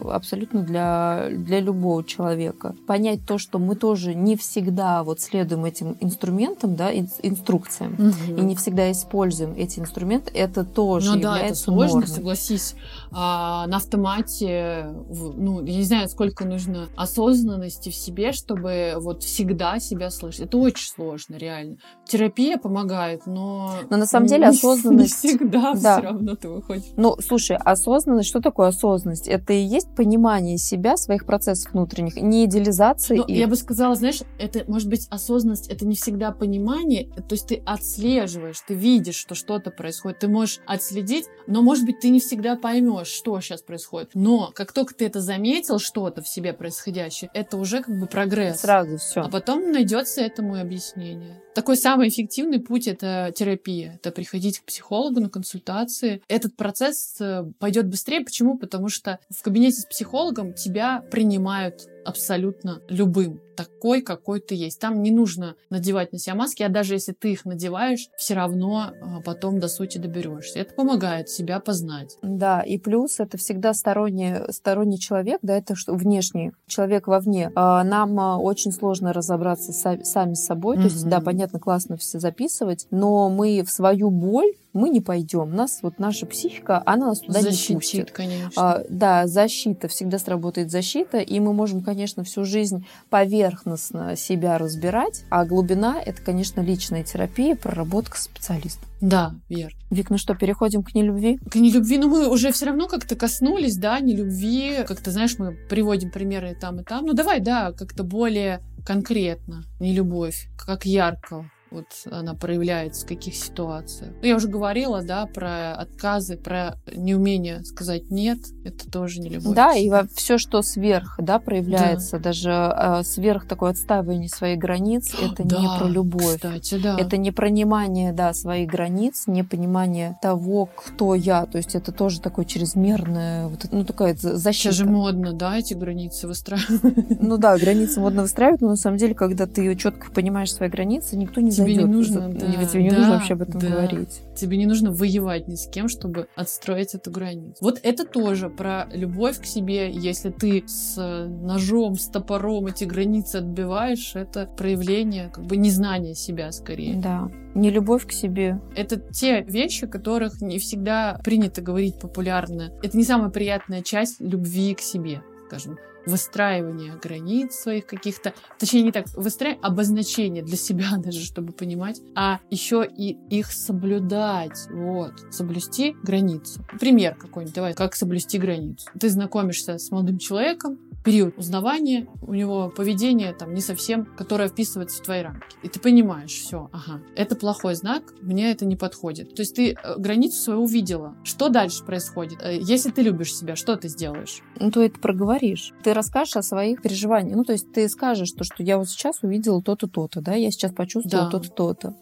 [0.10, 2.76] абсолютно для, для любого человека.
[2.86, 8.38] Понять то, что мы тоже не всегда вот следуем этим инструментам, инструментам, да, инструкциям, угу.
[8.38, 12.08] и не всегда используем эти инструменты, это тоже ну, является да, это сложно, нормой.
[12.08, 12.76] согласись.
[13.12, 19.80] А, на автомате, ну, я не знаю, сколько нужно осознанности в себе, чтобы вот всегда
[19.80, 20.42] себя слышать.
[20.42, 21.78] Это очень сложно, реально.
[22.06, 23.72] Терапия помогает, но...
[23.90, 25.24] Но на самом деле осознанность...
[25.24, 25.98] Не всегда да.
[25.98, 26.92] все равно ты выходишь.
[26.96, 29.28] Ну, слушай, осознанность, что такое осознанность?
[29.28, 33.18] Это и есть понимание себя, своих процессов внутренних, не идеализация.
[33.18, 33.38] Ну, их.
[33.38, 37.62] Я бы сказала, знаешь, это, может быть, осознанность, это не всегда понимание, то есть ты
[37.66, 42.56] отслеживаешь, ты видишь, что что-то происходит, ты можешь отследить, но, может быть, ты не всегда
[42.56, 44.12] поймешь, что сейчас происходит.
[44.14, 48.62] Но как только ты это заметил, что-то в себе происходящее, это уже как бы прогресс.
[48.62, 49.22] Сразу все.
[49.22, 51.42] А потом найдется этому объяснение.
[51.58, 53.96] Такой самый эффективный путь— это терапия.
[53.96, 56.22] Это приходить к психологу на консультации.
[56.28, 58.22] Этот процесс э, пойдет быстрее.
[58.22, 58.60] Почему?
[58.60, 64.80] Потому что в кабинете с психологом тебя принимают абсолютно любым, такой, какой ты есть.
[64.80, 68.92] Там не нужно надевать на себя маски, а даже если ты их надеваешь, все равно
[69.02, 70.60] а, потом до сути доберешься.
[70.60, 72.18] Это помогает себя познать.
[72.22, 77.52] Да, и плюс это всегда сторонний, сторонний человек, да, это что внешний человек вовне.
[77.56, 80.78] А, нам а, очень сложно разобраться сами с собой.
[80.78, 85.54] То есть, да, понятно, классно все записывать, но мы в свою боль мы не пойдем.
[85.54, 88.12] Нас вот наша психика, она нас туда Защитит, не пустит.
[88.12, 88.52] конечно.
[88.56, 95.24] А, да, защита, всегда сработает защита, и мы можем, конечно, всю жизнь поверхностно себя разбирать,
[95.30, 98.86] а глубина— это, конечно, личная терапия, проработка специалиста.
[99.02, 99.78] Да, верно.
[99.92, 101.38] Вик, ну что, переходим к нелюбви?
[101.38, 104.84] К нелюбви, ну мы уже все равно как-то коснулись, да, нелюбви.
[104.88, 107.06] Как-то, знаешь, мы приводим примеры там и там.
[107.06, 109.64] Ну давай, да, как-то более конкретно.
[109.80, 114.14] Нелюбовь, как ярко вот она проявляется в каких ситуациях.
[114.22, 119.56] Ну, я уже говорила, да, про отказы, про неумение сказать нет, это тоже не любовь.
[119.56, 122.24] Да, и все, что сверх, да, проявляется, да.
[122.24, 126.36] даже э, сверх такое отстаивание своих границ, это да, не про любовь.
[126.36, 126.98] Кстати, да.
[126.98, 131.46] Это не понимание, да, своих границ, не понимание того, кто я.
[131.46, 134.54] То есть это тоже такое чрезмерное, вот, ну, такая защита.
[134.54, 137.22] Сейчас же модно, да, эти границы выстраивать.
[137.22, 141.18] Ну да, границы модно выстраивать, но на самом деле, когда ты четко понимаешь свои границы,
[141.18, 143.68] никто не тебе не нужно, да, тебе не да, нужно вообще об этом да.
[143.68, 144.22] говорить.
[144.36, 147.58] Тебе не нужно воевать ни с кем, чтобы отстроить эту границу.
[147.62, 149.92] Вот это тоже про любовь к себе.
[149.92, 156.52] Если ты с ножом, с топором эти границы отбиваешь, это проявление как бы незнания себя
[156.52, 156.96] скорее.
[156.96, 158.62] Да не любовь к себе.
[158.76, 162.72] Это те вещи, которых не всегда принято говорить популярно.
[162.84, 168.92] Это не самая приятная часть любви к себе, скажем выстраивание границ своих каких-то, точнее не
[168.92, 175.96] так, выстраивание, обозначение для себя даже, чтобы понимать, а еще и их соблюдать, вот, соблюсти
[176.04, 176.66] границу.
[176.80, 178.90] Пример какой-нибудь, давай, как соблюсти границу.
[179.00, 185.02] Ты знакомишься с молодым человеком, период узнавания, у него поведение там не совсем, которое вписывается
[185.02, 185.56] в твои рамки.
[185.64, 189.34] И ты понимаешь, все, ага, это плохой знак, мне это не подходит.
[189.36, 191.16] То есть ты э, границу свою увидела.
[191.24, 192.40] Что дальше происходит?
[192.42, 194.42] Э, если ты любишь себя, что ты сделаешь?
[194.60, 195.74] Ну, то это проговоришь.
[195.84, 197.38] Ты расскажешь о своих переживаниях.
[197.38, 200.52] Ну, то есть ты скажешь, то, что я вот сейчас увидела то-то, то-то, да, я
[200.52, 201.40] сейчас почувствовала да.
[201.40, 201.96] то-то, то-то.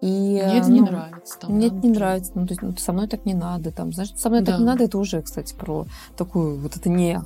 [0.00, 1.38] И, мне это ну, не нравится.
[1.38, 2.32] Там, мне да, это не нравится.
[2.34, 3.70] Ну, то есть, ну, со мной так не надо.
[3.70, 4.52] Там, знаешь, со мной да.
[4.52, 5.86] так не надо, это уже, кстати, про
[6.16, 7.20] такую вот это не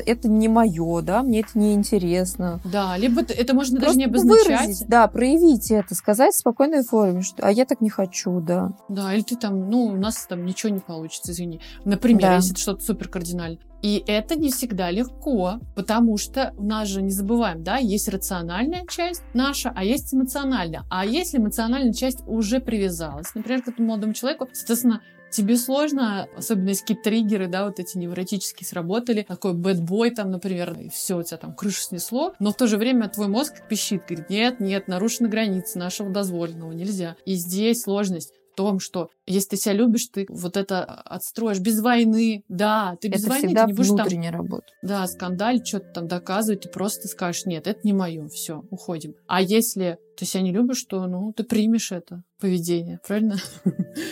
[0.00, 2.60] это не мое, да, мне это не интересно.
[2.64, 4.60] Да, либо это можно Просто даже не обозначать.
[4.60, 8.72] Выразить, да, проявить это, сказать в спокойной форме, что а я так не хочу, да.
[8.88, 11.60] Да, или ты там, ну, у нас там ничего не получится, извини.
[11.84, 12.36] Например, да.
[12.36, 13.58] если это что-то супер кардинально.
[13.82, 18.84] И это не всегда легко, потому что у нас же, не забываем, да, есть рациональная
[18.86, 20.84] часть наша, а есть эмоциональная.
[20.90, 25.00] А если эмоциональная часть уже привязалась, например, к этому молодому человеку, соответственно,
[25.30, 30.78] тебе сложно, особенно если какие-то триггеры, да, вот эти невротические сработали, такой бэтбой там, например,
[30.78, 34.02] и все, у тебя там крышу снесло, но в то же время твой мозг пищит,
[34.06, 37.16] говорит, нет, нет, нарушены границы нашего дозволенного, нельзя.
[37.24, 42.44] И здесь сложность том, что если ты себя любишь, ты вот это отстроишь без войны.
[42.48, 44.30] Да, ты без это войны, всегда ты не будешь там...
[44.30, 44.66] работа.
[44.82, 49.14] Да, скандаль, что-то там доказывать, ты просто скажешь, нет, это не мое, все, уходим.
[49.26, 53.36] А если ты себя не любишь, то, ну, ты примешь это поведение, правильно?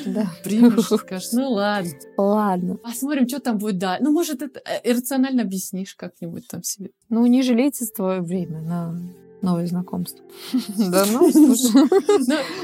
[0.06, 0.30] Да.
[0.44, 1.92] Примешь, скажешь, ну ладно.
[2.16, 2.76] Ладно.
[2.76, 3.98] Посмотрим, что там будет, да.
[4.00, 6.90] Ну, может, это э, рационально объяснишь как-нибудь там себе.
[7.10, 8.98] Ну, не жалейте свое время на
[9.42, 10.24] новое знакомство.
[10.76, 11.88] Да ну, слушай.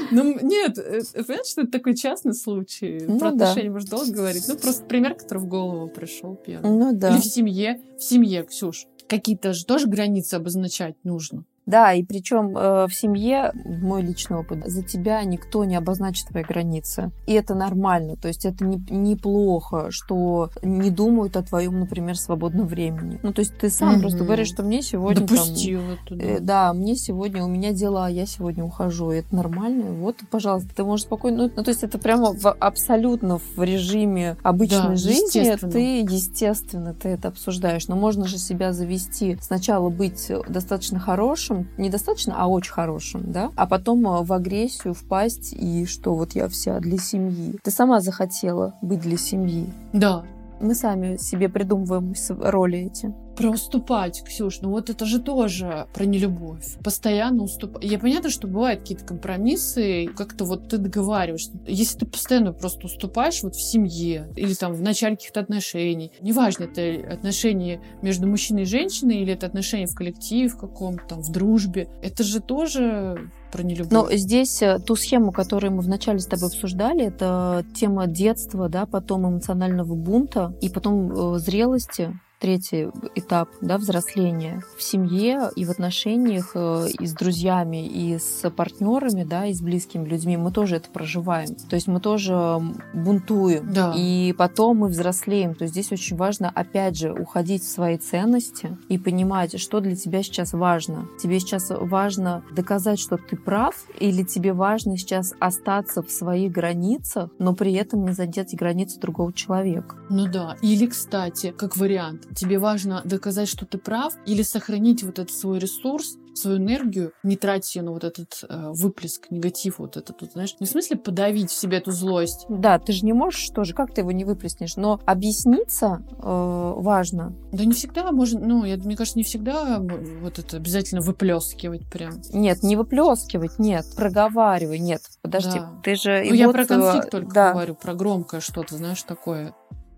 [0.11, 3.03] Ну, нет, э, понятно, что это такой частный случай.
[3.07, 4.45] Ну Про отношения можно долго говорить.
[4.47, 6.69] Ну, просто пример, который в голову пришел первый.
[6.69, 7.11] Ну да.
[7.11, 7.81] Или в семье.
[7.97, 8.87] В семье, Ксюш.
[9.07, 11.45] Какие-то же тоже границы обозначать нужно.
[11.65, 16.43] Да, и причем э, в семье, мой личный опыт, за тебя никто не обозначит твои
[16.43, 17.11] границы.
[17.25, 18.15] И это нормально.
[18.17, 23.19] То есть это не, неплохо, что не думают о твоем, например, свободном времени.
[23.23, 24.01] Ну, то есть ты сам угу.
[24.01, 25.21] просто говоришь, что мне сегодня...
[25.21, 26.25] Допустил там, это, да.
[26.25, 29.11] Э, да, мне сегодня, у меня дела, я сегодня ухожу.
[29.11, 29.91] И это нормально.
[29.93, 31.45] Вот, пожалуйста, ты можешь спокойно...
[31.45, 35.55] Ну, ну то есть это прямо в, абсолютно в режиме обычной да, жизни.
[35.55, 37.87] Ты, естественно, ты это обсуждаешь.
[37.87, 43.51] Но можно же себя завести, сначала быть достаточно хорошим, хорошим, недостаточно, а очень хорошим, да,
[43.55, 47.57] а потом э, в агрессию впасть и что вот я вся для семьи.
[47.63, 49.71] Ты сама захотела быть для семьи.
[49.93, 50.23] Да.
[50.61, 56.05] Мы сами себе придумываем роли эти про уступать, Ксюш, ну вот это же тоже про
[56.05, 56.77] нелюбовь.
[56.83, 57.83] Постоянно уступать.
[57.83, 61.51] Я понятно, что бывают какие-то компромиссы, как-то вот ты договариваешься.
[61.67, 66.65] Если ты постоянно просто уступаешь вот в семье или там в начале каких-то отношений, неважно,
[66.65, 71.31] это отношения между мужчиной и женщиной или это отношения в коллективе в каком-то там, в
[71.31, 73.91] дружбе, это же тоже про нелюбовь.
[73.91, 78.85] Но здесь э, ту схему, которую мы вначале с тобой обсуждали, это тема детства, да,
[78.85, 85.71] потом эмоционального бунта и потом э, зрелости, третий этап да, взросления в семье и в
[85.71, 90.37] отношениях э, и с друзьями, и с партнерами, да, и с близкими людьми.
[90.37, 91.55] Мы тоже это проживаем.
[91.69, 92.61] То есть мы тоже
[92.93, 93.71] бунтуем.
[93.71, 93.93] Да.
[93.95, 95.55] И потом мы взрослеем.
[95.55, 99.95] То есть здесь очень важно, опять же, уходить в свои ценности и понимать, что для
[99.95, 101.07] тебя сейчас важно.
[101.21, 107.29] Тебе сейчас важно доказать, что ты прав, или тебе важно сейчас остаться в своих границах,
[107.39, 109.95] но при этом не задеть границы другого человека.
[110.09, 110.57] Ну да.
[110.61, 115.59] Или, кстати, как вариант, тебе важно доказать, что ты прав, или сохранить вот этот свой
[115.59, 120.33] ресурс, свою энергию, не тратить ее на вот этот э, выплеск, негатив, вот этот, вот,
[120.33, 122.45] знаешь, не в смысле подавить в себе эту злость.
[122.49, 127.33] Да, ты же не можешь тоже, как ты его не выплеснешь, но объясниться э, важно.
[127.51, 132.21] Да не всегда можно, ну, я, мне кажется, не всегда вот это обязательно выплескивать прям.
[132.33, 135.79] Нет, не выплескивать, нет, проговаривай, нет, подожди, да.
[135.83, 136.23] ты же...
[136.27, 137.51] Ну, я вот, про конфликт только да.
[137.53, 139.53] говорю, про громкое что-то, знаешь, такое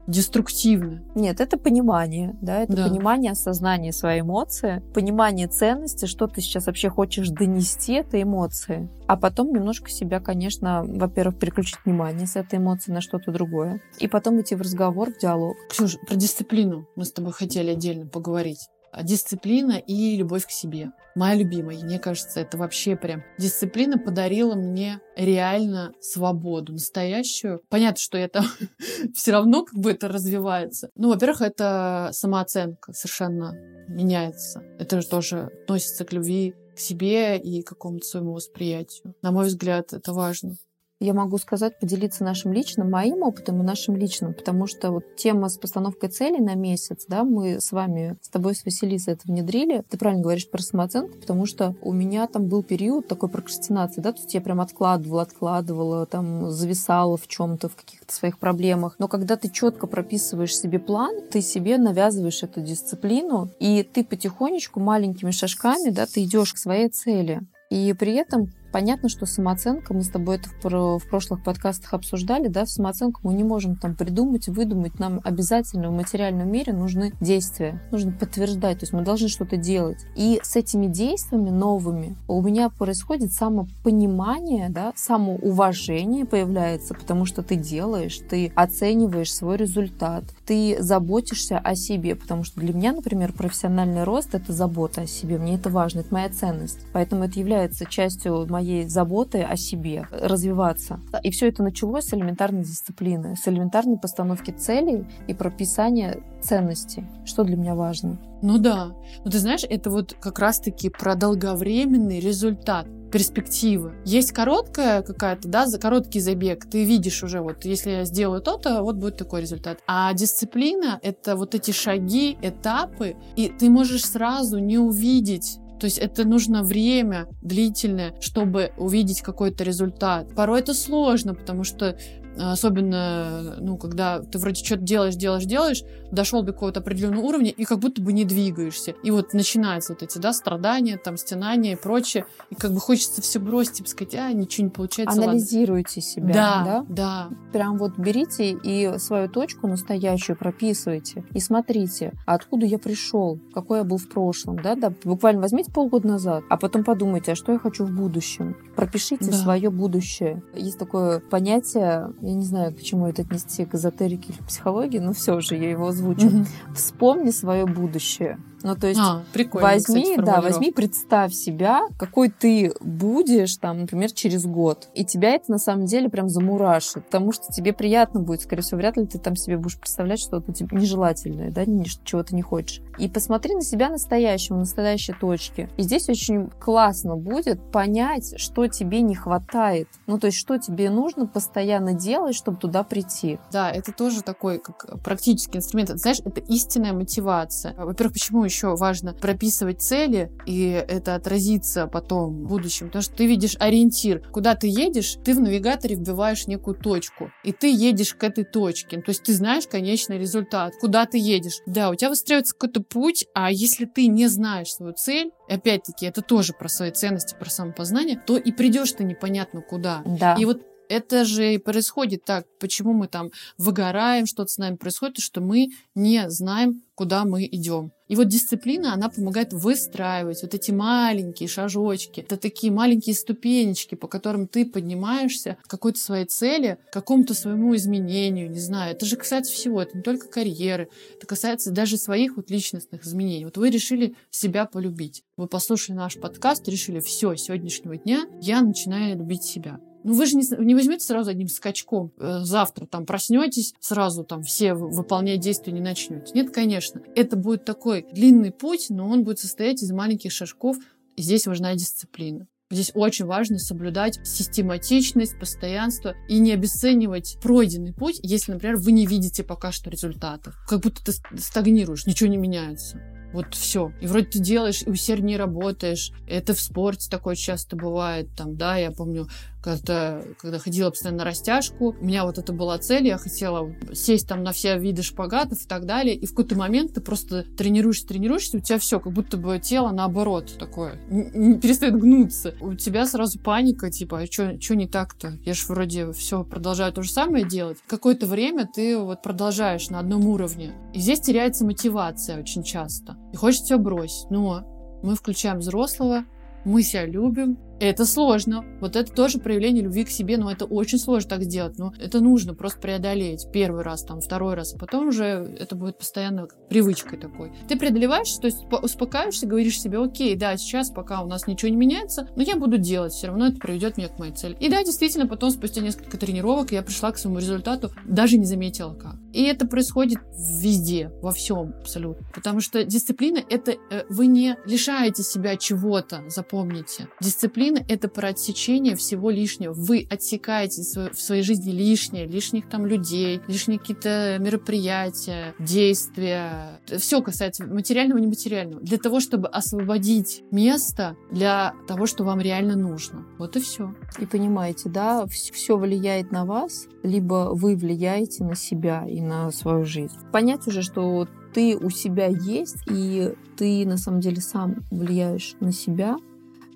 [0.08, 1.04] деструктивно.
[1.16, 2.88] Нет, это понимание, да, это да.
[2.88, 9.18] понимание, осознание своей эмоции, понимание ценности, что ты сейчас вообще хочешь донести этой эмоции, а
[9.18, 14.42] потом немножко себя, конечно, во-первых, переключить внимание с этой эмоции на что-то другое, и потом
[14.42, 15.56] идти в разговор, в диалог.
[15.70, 18.70] Ксюша, про дисциплину мы с тобой хотели отдельно поговорить.
[19.04, 20.92] Дисциплина и любовь к себе.
[21.16, 27.62] Моя любимая, мне кажется, это вообще прям дисциплина подарила мне реально свободу настоящую.
[27.70, 28.44] Понятно, что это
[29.16, 30.90] все равно как бы это развивается.
[30.96, 33.54] Ну, во-первых, это самооценка совершенно
[33.88, 34.62] меняется.
[34.80, 39.16] Это же тоже относится к любви к себе и к какому-то своему восприятию.
[39.24, 40.56] На мой взгляд, это важно
[41.00, 45.50] я могу сказать, поделиться нашим личным, моим опытом и нашим личным, потому что вот тема
[45.50, 49.84] с постановкой целей на месяц, да, мы с вами, с тобой, с Василисой это внедрили.
[49.90, 54.12] Ты правильно говоришь про самооценку, потому что у меня там был период такой прокрастинации, да,
[54.12, 58.96] то есть я прям откладывала, откладывала, там зависала в чем-то, в каких-то своих проблемах.
[58.98, 64.80] Но когда ты четко прописываешь себе план, ты себе навязываешь эту дисциплину, и ты потихонечку
[64.80, 67.42] маленькими шажками, да, ты идешь к своей цели.
[67.70, 72.48] И при этом Понятно, что самооценка, мы с тобой это в, в прошлых подкастах обсуждали,
[72.48, 75.00] да, самооценку мы не можем там придумать, выдумать.
[75.00, 80.06] Нам обязательно в материальном мире нужны действия, нужно подтверждать, то есть мы должны что-то делать.
[80.16, 87.56] И с этими действиями новыми у меня происходит самопонимание, да, самоуважение появляется, потому что ты
[87.56, 94.04] делаешь, ты оцениваешь свой результат, ты заботишься о себе, потому что для меня, например, профессиональный
[94.04, 96.80] рост— это забота о себе, мне это важно, это моя ценность.
[96.94, 101.00] Поэтому это является частью моей заботы о себе, развиваться.
[101.24, 107.44] И все это началось с элементарной дисциплины, с элементарной постановки целей и прописания ценностей, что
[107.44, 108.20] для меня важно.
[108.42, 108.92] Ну да.
[109.24, 113.94] Ну ты знаешь, это вот как раз-таки про долговременный результат перспективы.
[114.06, 116.70] Есть короткая какая-то, да, за короткий забег.
[116.70, 119.80] Ты видишь уже, вот, если я сделаю то-то, вот будет такой результат.
[119.88, 125.98] А дисциплина— это вот эти шаги, этапы, и ты можешь сразу не увидеть то есть
[125.98, 130.34] это нужно время длительное, чтобы увидеть какой-то результат.
[130.36, 131.98] Порой это сложно, потому что
[132.40, 137.66] особенно, ну, когда ты вроде что-то делаешь, делаешь, делаешь, дошел до какого-то определенного уровня и
[137.66, 138.96] как будто бы не двигаешься.
[139.04, 142.26] И вот начинаются вот эти, да, страдания, там, стенания и прочее.
[142.50, 145.22] И как бы хочется все бросить, типа сказать, а, ничего не получается.
[145.22, 146.02] Анализируйте ладно.
[146.02, 146.86] себя, да, да?
[146.90, 153.80] Да, Прям вот берите и свою точку настоящую прописывайте и смотрите, откуда я пришел, какой
[153.80, 157.52] я был в прошлом, да, да, буквально возьмите полгода назад, а потом подумайте, а что
[157.52, 158.56] я хочу в будущем.
[158.76, 159.38] Пропишите да.
[159.38, 160.44] свое будущее.
[160.54, 165.14] Есть такое понятие, я не знаю, к чему это отнести, к эзотерике или психологии, но
[165.14, 166.28] все же я его озвучу.
[166.28, 166.46] Угу.
[166.76, 168.38] Вспомни свое будущее.
[168.64, 169.24] Ну, то есть а,
[169.54, 174.90] возьми, кстати, да, возьми, представь себя, какой ты будешь, там, например, через год.
[174.94, 178.80] И тебя это на самом деле прям замурашит, потому что тебе приятно будет, скорее всего,
[178.80, 181.64] вряд ли ты там себе будешь представлять что-то типа, нежелательное, да,
[182.04, 182.82] чего ты не хочешь.
[182.98, 185.70] И посмотри на себя настоящего, настоящей точки.
[185.78, 189.88] И здесь очень классно будет понять, что тебе не хватает.
[190.08, 193.40] Ну, то есть, что тебе нужно постоянно делать, чтобы туда прийти.
[193.52, 195.90] Да, это тоже такой как практический инструмент.
[195.90, 197.74] Знаешь, это истинная мотивация.
[197.78, 203.28] Во-первых, почему еще важно прописывать цели, и это отразится потом в будущем, потому что ты
[203.28, 204.22] видишь ориентир.
[204.32, 209.02] Куда ты едешь, ты в навигаторе вбиваешь некую точку, и ты едешь к этой точке.
[209.02, 211.62] То есть ты знаешь конечный результат, куда ты едешь.
[211.66, 216.22] Да, у тебя выстраивается какой-то путь, а если ты не знаешь свою цель, опять-таки, это
[216.22, 220.02] тоже про свои ценности, про самопознание, то и придешь ты непонятно куда.
[220.06, 220.36] Да.
[220.36, 222.46] И вот это же и происходит так.
[222.60, 227.92] Почему мы там выгораем, что-то с нами происходит, что мы не знаем, куда мы идем.
[228.08, 232.22] И вот дисциплина, она помогает выстраивать вот эти маленькие шажочки.
[232.22, 237.76] Это такие маленькие ступенечки, по которым ты поднимаешься к какой-то своей цели, к какому-то своему
[237.76, 238.96] изменению, не знаю.
[238.96, 243.46] Это же касается всего, это не только карьеры, это касается даже своих вот личностных изменений.
[243.46, 245.24] Вот вы решили себя полюбить.
[245.36, 249.80] Вы послушали наш подкаст, решили, все, с сегодняшнего дня я начинаю любить себя.
[250.08, 252.14] Ну, вы же не, не возьмете сразу одним скачком.
[252.18, 256.32] Э, завтра там проснетесь, сразу там все выполнять действия не начнете.
[256.34, 257.02] Нет, конечно.
[257.14, 260.78] Это будет такой длинный путь, но он будет состоять из маленьких шажков.
[261.18, 262.48] И здесь важна дисциплина.
[262.72, 269.06] Здесь очень важно соблюдать систематичность, постоянство и не обесценивать пройденный путь, если, например, вы не
[269.06, 270.56] видите пока что результатов.
[270.70, 273.02] Как будто ты стагнируешь, ничего не меняется.
[273.34, 273.92] Вот все.
[274.02, 276.12] И вроде ты делаешь, и усерднее работаешь.
[276.28, 278.30] Это в спорте такое часто бывает.
[278.38, 279.28] Там, да, я помню,
[279.68, 284.26] когда, когда ходила постоянно на растяжку, у меня вот это была цель, я хотела сесть
[284.26, 288.08] там на все виды шпагатов и так далее, и в какой-то момент ты просто тренируешься,
[288.08, 292.56] тренируешься, у тебя все, как будто бы тело наоборот такое, не перестает гнуться.
[292.62, 295.38] У тебя сразу паника, типа, а что не так-то?
[295.44, 297.78] Я же вроде все продолжаю то же самое делать.
[297.88, 300.72] Какое-то время ты вот продолжаешь на одном уровне.
[300.94, 303.18] И здесь теряется мотивация очень часто.
[303.34, 304.30] И хочется все бросить.
[304.30, 306.24] Но мы включаем взрослого,
[306.64, 308.66] мы себя любим, Это сложно.
[308.82, 311.78] Вот это тоже проявление любви к себе, но это очень сложно так сделать.
[311.78, 315.98] Но это нужно просто преодолеть первый раз, там, второй раз, а потом уже это будет
[315.98, 317.52] постоянно привычкой такой.
[317.68, 321.78] Ты преодолеваешь, то есть успокаиваешься, говоришь себе, окей, да, сейчас пока у нас ничего не
[321.78, 324.58] меняется, но я буду делать, все равно это приведет меня к моей цели.
[324.60, 328.94] И да, действительно, потом, спустя несколько тренировок, я пришла к своему результату, даже не заметила
[328.94, 329.16] как.
[329.34, 332.26] И это происходит везде, во всем абсолютно.
[332.34, 337.08] Потому что дисциплина— это э, вы не лишаете себя чего-то, запомните.
[337.22, 339.74] Дисциплина— это про отсечение всего лишнего.
[339.74, 346.80] Вы отсекаете в своей жизни лишнее, лишних там людей, лишние какие-то мероприятия, действия.
[346.98, 348.82] Все касается материального и нематериального.
[348.82, 353.26] Для того, чтобы освободить место для того, что вам реально нужно.
[353.38, 353.94] Вот и все.
[354.20, 359.86] И понимаете, да, все влияет на вас, либо вы влияете на себя и на свою
[359.86, 360.16] жизнь.
[360.32, 365.72] Понять уже, что ты у себя есть, и ты на самом деле сам влияешь на
[365.72, 366.18] себя,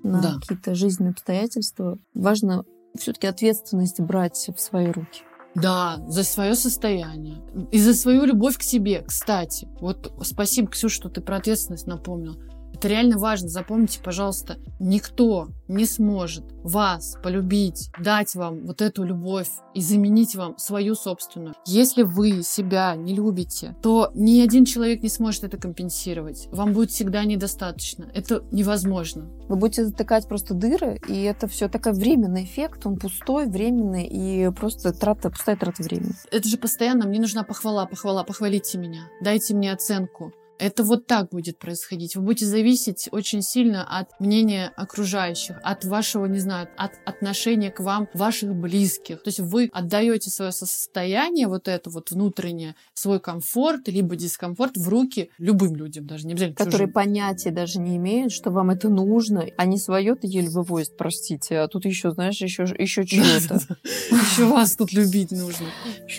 [0.04, 0.36] на да.
[0.36, 1.97] какие-то жизненные обстоятельства.
[2.14, 2.64] Важно
[2.97, 5.24] все-таки ответственность брать в свои руки.
[5.56, 7.41] Да, за свое состояние.
[7.72, 9.68] И за свою любовь к себе, кстати.
[9.82, 12.38] Вот спасибо, Ксюша, что ты про ответственность напомнил.
[12.82, 13.48] Это реально важно.
[13.48, 20.58] Запомните, пожалуйста, никто не сможет вас полюбить, дать вам вот эту любовь и заменить вам
[20.58, 21.54] свою собственную.
[21.68, 26.48] Если вы себя не любите, то ни один человек не сможет это компенсировать.
[26.52, 28.10] Вам будет всегда недостаточно.
[28.16, 29.30] Это невозможно.
[29.48, 34.50] Вы будете затыкать просто дыры, и это все такой временный эффект, он пустой, временный, и
[34.50, 36.16] просто трата, пустая трата времени.
[36.32, 40.34] Это же постоянно, мне нужна похвала, похвала, похвалите меня, дайте мне оценку.
[40.62, 42.16] Это вот так будет происходить.
[42.16, 47.80] Вы будете зависеть очень сильно от мнения окружающих, от вашего, не знаю, от отношения к
[47.80, 49.24] вам ваших близких.
[49.24, 54.88] То есть вы отдаете свое состояние, вот это вот внутреннее, свой комфорт, либо дискомфорт в
[54.88, 56.93] руки любым людям, даже не обязательно Которые чужим.
[56.93, 59.47] понятия даже не имеют, что вам это нужно.
[59.57, 63.59] Они свое-то еле вывозят, простите, а тут еще, знаешь, еще, еще чего-то.
[64.12, 65.66] Еще вас тут любить нужно.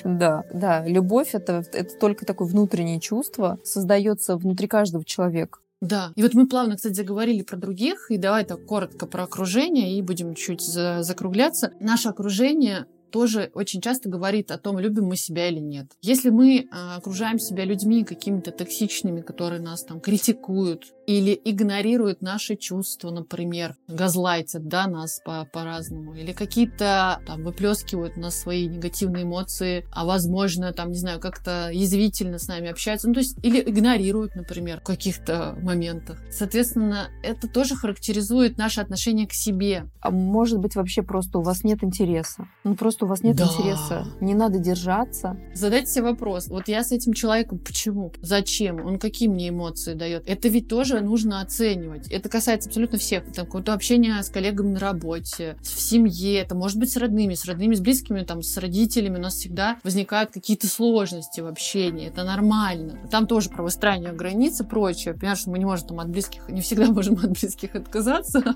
[0.03, 0.85] Да, да.
[0.85, 5.59] Любовь это, это только такое внутреннее чувство, создается находится внутри каждого человека.
[5.81, 6.13] Да.
[6.15, 10.03] И вот мы плавно, кстати, заговорили про других, и давай так коротко про окружение, и
[10.03, 11.73] будем чуть закругляться.
[11.81, 15.87] Наше окружение тоже очень часто говорит о том, любим мы себя или нет.
[16.01, 22.57] Если мы а, окружаем себя людьми какими-то токсичными, которые нас там критикуют или игнорируют наши
[22.57, 29.87] чувства, например, газлайтят, да, нас по- по-разному, или какие-то там выплескивают на свои негативные эмоции,
[29.93, 34.35] а возможно, там, не знаю, как-то язвительно с нами общаются, ну, то есть, или игнорируют,
[34.35, 36.19] например, в каких-то моментах.
[36.31, 39.91] Соответственно, это тоже характеризует наше отношение к себе.
[40.01, 42.49] А может быть, вообще просто у вас нет интереса?
[42.65, 43.47] Ну, просто что у вас нет да.
[43.47, 45.37] интереса, не надо держаться.
[45.55, 50.23] Задайте себе вопрос, вот я с этим человеком, почему, зачем, он какие мне эмоции дает?
[50.29, 52.07] Это ведь тоже нужно оценивать.
[52.13, 53.25] Это касается абсолютно всех.
[53.33, 57.45] Там какое-то общение с коллегами на работе, в семье, это может быть с родными, с
[57.45, 59.19] родными, с близкими, там, с родителями.
[59.19, 62.07] У нас всегда возникают какие-то сложности в общении.
[62.07, 63.01] Это нормально.
[63.11, 65.15] Там тоже про выстраивание границ и прочее.
[65.15, 68.55] Понимаешь, мы не можем там от близких, не всегда можем от близких отказаться.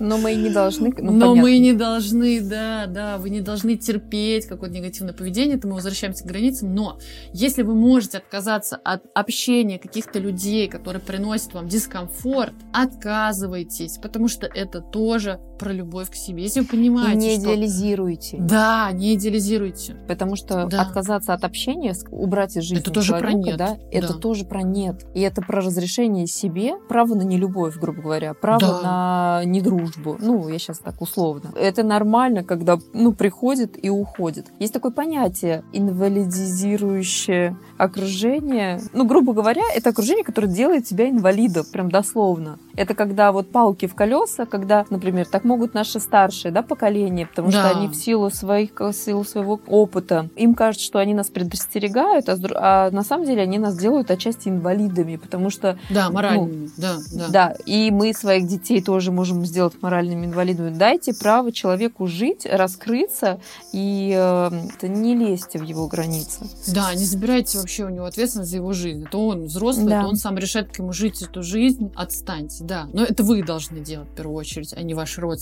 [0.00, 0.94] Но мы и не должны.
[0.96, 1.42] Ну, Но понятно.
[1.42, 5.74] мы и не должны, да, да, вы не должны терпеть какое-то негативное поведение, то мы
[5.74, 6.74] возвращаемся к границам.
[6.74, 6.98] Но
[7.32, 14.46] если вы можете отказаться от общения каких-то людей, которые приносят вам дискомфорт, отказывайтесь, потому что
[14.46, 16.42] это тоже про любовь к себе.
[16.42, 17.44] Если вы понимаете, И не что...
[17.44, 18.36] идеализируйте.
[18.40, 19.96] Да, не идеализируйте.
[20.08, 20.82] Потому что да.
[20.82, 23.56] отказаться от общения, убрать из жизни это тоже про нет.
[23.56, 24.18] Да, это да.
[24.18, 25.06] тоже про нет.
[25.14, 28.80] И это про разрешение себе, право на нелюбовь, грубо говоря, право да.
[28.82, 30.16] на недружбу.
[30.20, 31.52] Ну, я сейчас так условно.
[31.56, 34.46] Это нормально, когда, ну, приходит и уходит.
[34.58, 38.80] Есть такое понятие инвалидизирующее окружение.
[38.92, 42.58] Ну, грубо говоря, это окружение, которое делает тебя инвалидом, прям дословно.
[42.76, 47.50] Это когда вот палки в колеса, когда, например, так могут наши старшие да, поколения, потому
[47.50, 47.58] да.
[47.58, 52.28] что они в силу, своих, в силу своего опыта, им кажется, что они нас предостерегают,
[52.28, 55.78] а, а на самом деле они нас делают отчасти инвалидами, потому что...
[55.90, 57.28] Да, моральными, ну, да, да.
[57.28, 60.76] Да, и мы своих детей тоже можем сделать моральными инвалидами.
[60.76, 63.40] Дайте право человеку жить, раскрыться,
[63.72, 64.50] и э,
[64.82, 66.46] не лезьте в его границы.
[66.68, 69.04] Да, не забирайте вообще у него ответственность за его жизнь.
[69.04, 70.00] Это он взрослый, да.
[70.00, 71.92] это он сам решает, как ему жить эту жизнь.
[71.94, 72.88] Отстаньте, да.
[72.92, 75.33] Но это вы должны делать в первую очередь, а не ваши родственники.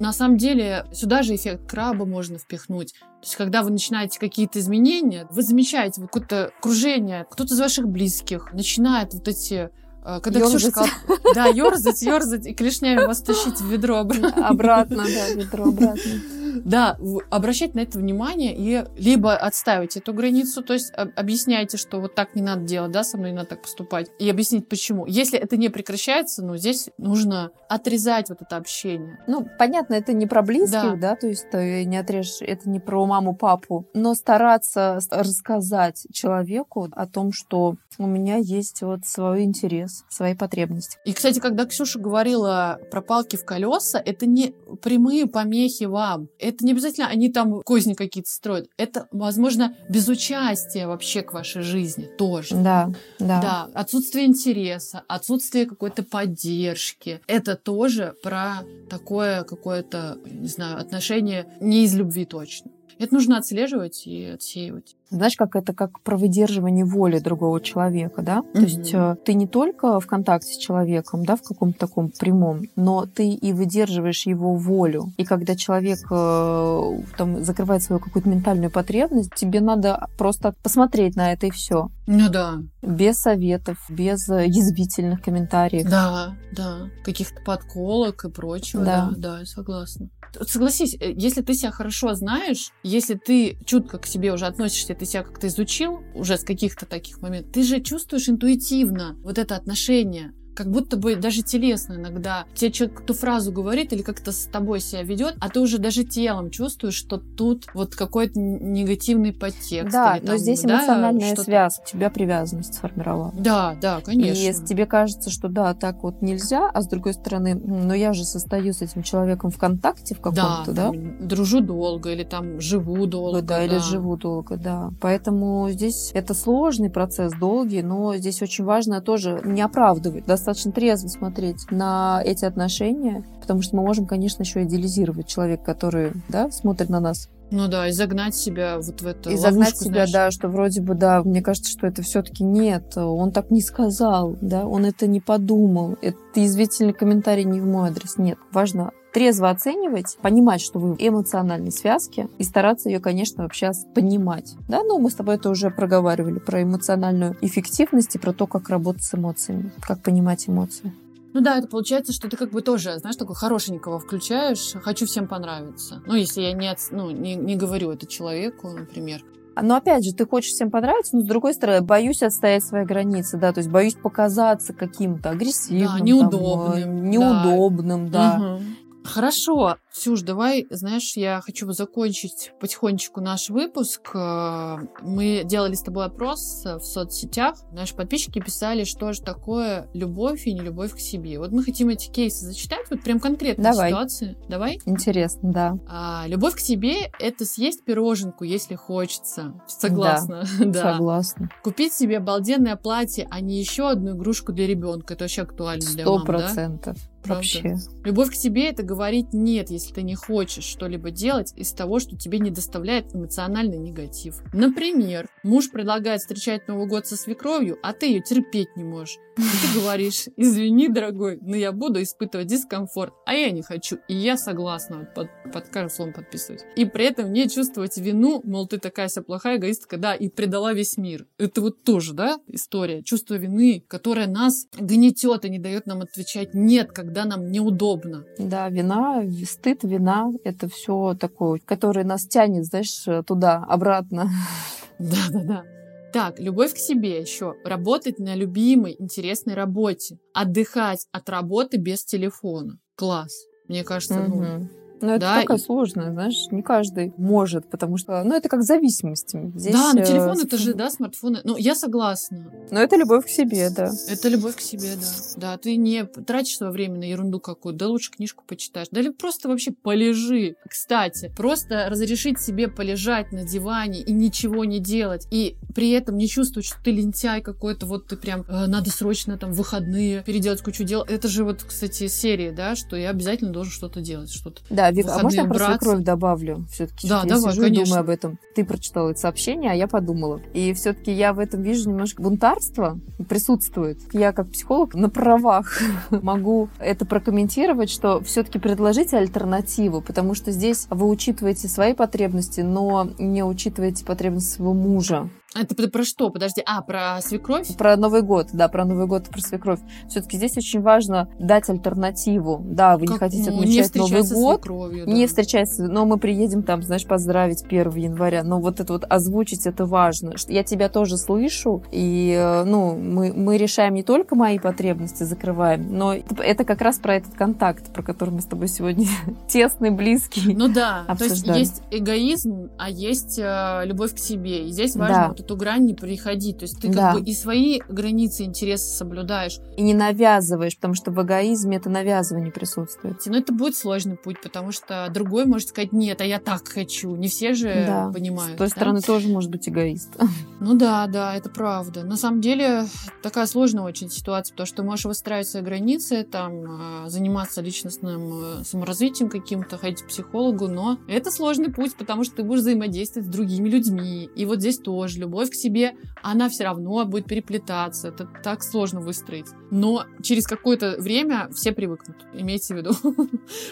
[0.00, 2.92] На самом деле, сюда же эффект краба можно впихнуть.
[2.92, 7.88] То есть, когда вы начинаете какие-то изменения, вы замечаете вот какое-то окружение, кто-то из ваших
[7.88, 9.70] близких начинает вот эти
[10.04, 10.60] э, когда ёрзать.
[10.60, 10.90] Ксюша сказала,
[11.34, 14.48] да, ерзать, ерзать, и клешнями вас тащить в ведро обратно.
[14.48, 16.37] Обратно, да, ведро обратно.
[16.64, 16.98] Да,
[17.30, 22.34] обращать на это внимание и либо отставить эту границу, то есть объясняйте, что вот так
[22.34, 25.06] не надо делать, да, со мной не надо так поступать, и объяснить почему.
[25.06, 29.18] Если это не прекращается, ну, здесь нужно отрезать вот это общение.
[29.26, 32.80] Ну, понятно, это не про близких, да, да то есть ты не отрежешь, это не
[32.80, 39.42] про маму, папу, но стараться рассказать человеку о том, что у меня есть вот свой
[39.42, 40.98] интерес, свои потребности.
[41.04, 46.28] И, кстати, когда Ксюша говорила про палки в колеса, это не прямые помехи вам.
[46.38, 48.68] Это не обязательно они там козни какие-то строят.
[48.76, 52.54] Это, возможно, безучастие вообще к вашей жизни тоже.
[52.54, 53.40] Да, да.
[53.40, 57.20] Да, отсутствие интереса, отсутствие какой-то поддержки.
[57.26, 62.70] Это тоже про такое какое-то, не знаю, отношение не из любви точно.
[62.98, 64.96] Это нужно отслеживать и отсеивать.
[65.10, 68.38] Знаешь, как это как про выдерживание воли другого человека, да?
[68.38, 68.52] Mm-hmm.
[68.52, 72.62] То есть э, ты не только в контакте с человеком, да, в каком-то таком прямом,
[72.76, 75.12] но ты и выдерживаешь его волю.
[75.16, 81.32] И когда человек э, там закрывает свою какую-то ментальную потребность, тебе надо просто посмотреть на
[81.32, 81.90] это и все.
[82.06, 82.58] Ну да.
[82.82, 85.88] Без советов, без э, язвительных комментариев.
[85.88, 86.88] Да, да.
[87.04, 88.84] Каких-то подколок и прочего.
[88.84, 90.08] Да, да, да согласна.
[90.46, 95.22] Согласись, если ты себя хорошо знаешь, если ты чутко к себе уже относишься ты себя
[95.22, 100.72] как-то изучил уже с каких-то таких моментов, ты же чувствуешь интуитивно вот это отношение как
[100.72, 102.44] будто бы даже телесно иногда.
[102.52, 106.02] Тебе человек эту фразу говорит или как-то с тобой себя ведет, а ты уже даже
[106.02, 109.92] телом чувствуешь, что тут вот какой-то негативный подтекст.
[109.92, 113.32] Да, или, там, но здесь да, эмоциональная связь, у тебя привязанность сформировала.
[113.38, 114.36] Да, да, конечно.
[114.36, 118.12] И если тебе кажется, что да, так вот нельзя, а с другой стороны, но я
[118.12, 120.90] же состою с этим человеком в контакте в каком-то, да?
[120.90, 120.92] да?
[121.20, 123.42] дружу долго или там живу долго.
[123.42, 124.90] Да, да, или живу долго, да.
[125.00, 130.26] Поэтому здесь это сложный процесс, долгий, но здесь очень важно тоже не оправдывать.
[130.26, 135.62] Достаточно достаточно трезво смотреть на эти отношения, потому что мы можем, конечно, еще идеализировать человека,
[135.64, 139.50] который да, смотрит на нас ну да, и загнать себя вот в эту И ловушку,
[139.50, 140.12] загнать себя, знаешь.
[140.12, 144.36] да, что вроде бы, да, мне кажется, что это все-таки нет, он так не сказал,
[144.42, 148.36] да, он это не подумал, это язвительный комментарий не в мой адрес, нет.
[148.52, 154.54] Важно трезво оценивать, понимать, что вы в эмоциональной связке, и стараться ее, конечно, вообще понимать.
[154.68, 158.68] Да, ну мы с тобой это уже проговаривали про эмоциональную эффективность и про то, как
[158.68, 160.92] работать с эмоциями, как понимать эмоции.
[161.34, 165.28] Ну да, это получается, что ты как бы тоже, знаешь, такой хорошенького включаешь, хочу всем
[165.28, 166.02] понравиться.
[166.06, 169.22] Ну, если я не, ну, не, не говорю это человеку, например.
[169.60, 173.38] Но опять же, ты хочешь всем понравиться, но с другой стороны, боюсь отстоять свои границы,
[173.38, 178.36] да, то есть боюсь показаться каким-то агрессивным, да, неудобным, там, э, неудобным, да.
[178.38, 178.54] да.
[178.54, 178.62] Угу.
[179.08, 184.10] Хорошо, Сюж, давай, знаешь, я хочу закончить потихонечку наш выпуск.
[184.14, 187.56] Э, мы делали с тобой опрос в соцсетях.
[187.72, 191.40] Наши подписчики писали, что же такое любовь и не любовь к себе.
[191.40, 193.90] Вот мы хотим эти кейсы зачитать, вот прям конкретные давай.
[193.90, 194.36] ситуации.
[194.48, 194.78] Давай?
[194.84, 195.78] Интересно, да.
[195.88, 199.60] А, любовь к себе— это съесть пироженку, если хочется.
[199.66, 200.44] Согласна?
[200.60, 200.92] Да, да.
[200.92, 201.50] согласна.
[201.64, 205.14] Купить себе обалденное платье, а не еще одну игрушку для ребенка.
[205.14, 206.96] Это вообще актуально для мам, Сто процентов.
[207.24, 207.76] Вообще.
[208.04, 212.16] Любовь к себе— это говорить «нет», если ты не хочешь что-либо делать из того, что
[212.16, 214.42] тебе не доставляет эмоциональный негатив.
[214.52, 219.18] Например, муж предлагает встречать Новый год со свекровью, а ты ее терпеть не можешь.
[219.38, 223.98] И ты говоришь, извини, дорогой, но я буду испытывать дискомфорт, а я не хочу.
[224.08, 226.62] И я согласна, под, под каждым словом подписываюсь.
[226.76, 230.72] И при этом не чувствовать вину, мол, ты такая вся плохая эгоистка, да, и предала
[230.72, 231.26] весь мир.
[231.38, 233.02] Это вот тоже, да, история.
[233.02, 238.24] Чувство вины, которое нас гнетет и не дает нам отвечать нет, когда нам неудобно.
[238.38, 244.30] Да, вина, стыд, вина, это все такое, которое нас тянет, знаешь, туда, обратно.
[244.98, 245.64] Да-да-да.
[246.12, 247.54] Так, любовь к себе еще.
[247.64, 250.18] Работать на любимой, интересной работе.
[250.32, 252.78] Отдыхать от работы без телефона.
[252.96, 253.46] Класс.
[253.68, 254.40] Мне кажется, угу.
[254.40, 254.68] ну,
[255.00, 255.60] ну, это да, такая и...
[255.60, 259.34] сложная, знаешь, не каждый может, потому что, ну, это как зависимость.
[259.54, 261.40] Здесь, да, но телефон э, это же, да, смартфоны.
[261.44, 262.52] Ну, я согласна.
[262.70, 263.90] Но это любовь к себе, да.
[264.08, 265.06] Это любовь к себе, да.
[265.36, 268.88] Да, ты не тратишь свое время на ерунду какую-то, да лучше книжку почитаешь.
[268.90, 270.56] Да или просто вообще полежи.
[270.68, 276.28] Кстати, просто разрешить себе полежать на диване и ничего не делать, и при этом не
[276.28, 280.84] чувствовать, что ты лентяй какой-то, вот ты прям, э, надо срочно там выходные переделать кучу
[280.84, 281.02] дел.
[281.02, 284.62] Это же вот, кстати, серия, да, что я обязательно должен что-то делать, что-то.
[284.70, 286.64] Да, Вик, а можно я про свекровь добавлю?
[286.70, 287.82] Все-таки да, я давай, сижу конечно.
[287.82, 288.38] и думаю об этом.
[288.54, 290.40] Ты прочитала это сообщение, а я подумала.
[290.54, 293.98] И все-таки я в этом вижу немножко бунтарство присутствует.
[294.12, 295.80] Я как психолог на правах
[296.10, 303.08] могу это прокомментировать, что все-таки предложите альтернативу, потому что здесь вы учитываете свои потребности, но
[303.18, 305.28] не учитываете потребности своего мужа.
[305.54, 306.30] Это про что?
[306.30, 306.62] Подожди.
[306.66, 307.74] А, про свекровь?
[307.76, 309.80] Про Новый год, да, про Новый год, про свекровь.
[310.08, 312.60] Все-таки здесь очень важно дать альтернативу.
[312.64, 314.62] Да, вы как, не хотите отмечать не Новый год.
[315.06, 315.10] Да.
[315.10, 318.42] Не встречаться, но мы приедем там, знаешь, поздравить 1 января.
[318.42, 320.34] Но вот это вот озвучить, это важно.
[320.48, 325.96] Я тебя тоже слышу, и, э, ну, мы, мы решаем не только мои потребности, закрываем,
[325.96, 329.06] но это как раз про этот контакт, про который мы с тобой сегодня
[329.48, 330.54] тесный, близкий.
[330.54, 331.54] Ну да, обсуждаем.
[331.54, 334.66] то есть есть эгоизм, а есть э, любовь к себе.
[334.68, 335.37] И здесь важно да.
[335.38, 336.58] Вот эту грань не переходить.
[336.58, 337.12] То есть ты да.
[337.12, 339.58] как бы и свои границы, интересы соблюдаешь.
[339.76, 343.16] И не навязываешь, потому что в эгоизме это навязывание присутствует.
[343.26, 347.14] Но это будет сложный путь, потому что другой может сказать, нет, а я так хочу.
[347.16, 348.10] Не все же да.
[348.12, 348.54] понимают.
[348.54, 348.74] С той да?
[348.74, 350.16] стороны тоже может быть эгоист.
[350.60, 352.02] Ну да, да, это правда.
[352.02, 352.84] На самом деле
[353.22, 358.60] такая сложная очень ситуация, потому что ты можешь выстраивать свои границы, там, а, заниматься личностным
[358.60, 363.28] э, саморазвитием каким-то, ходить к психологу, но это сложный путь, потому что ты будешь взаимодействовать
[363.28, 364.28] с другими людьми.
[364.34, 368.08] И вот здесь тоже любовь к себе, она все равно будет переплетаться.
[368.08, 369.46] Это так сложно выстроить.
[369.70, 372.90] Но через какое-то время все привыкнут, имейте в виду.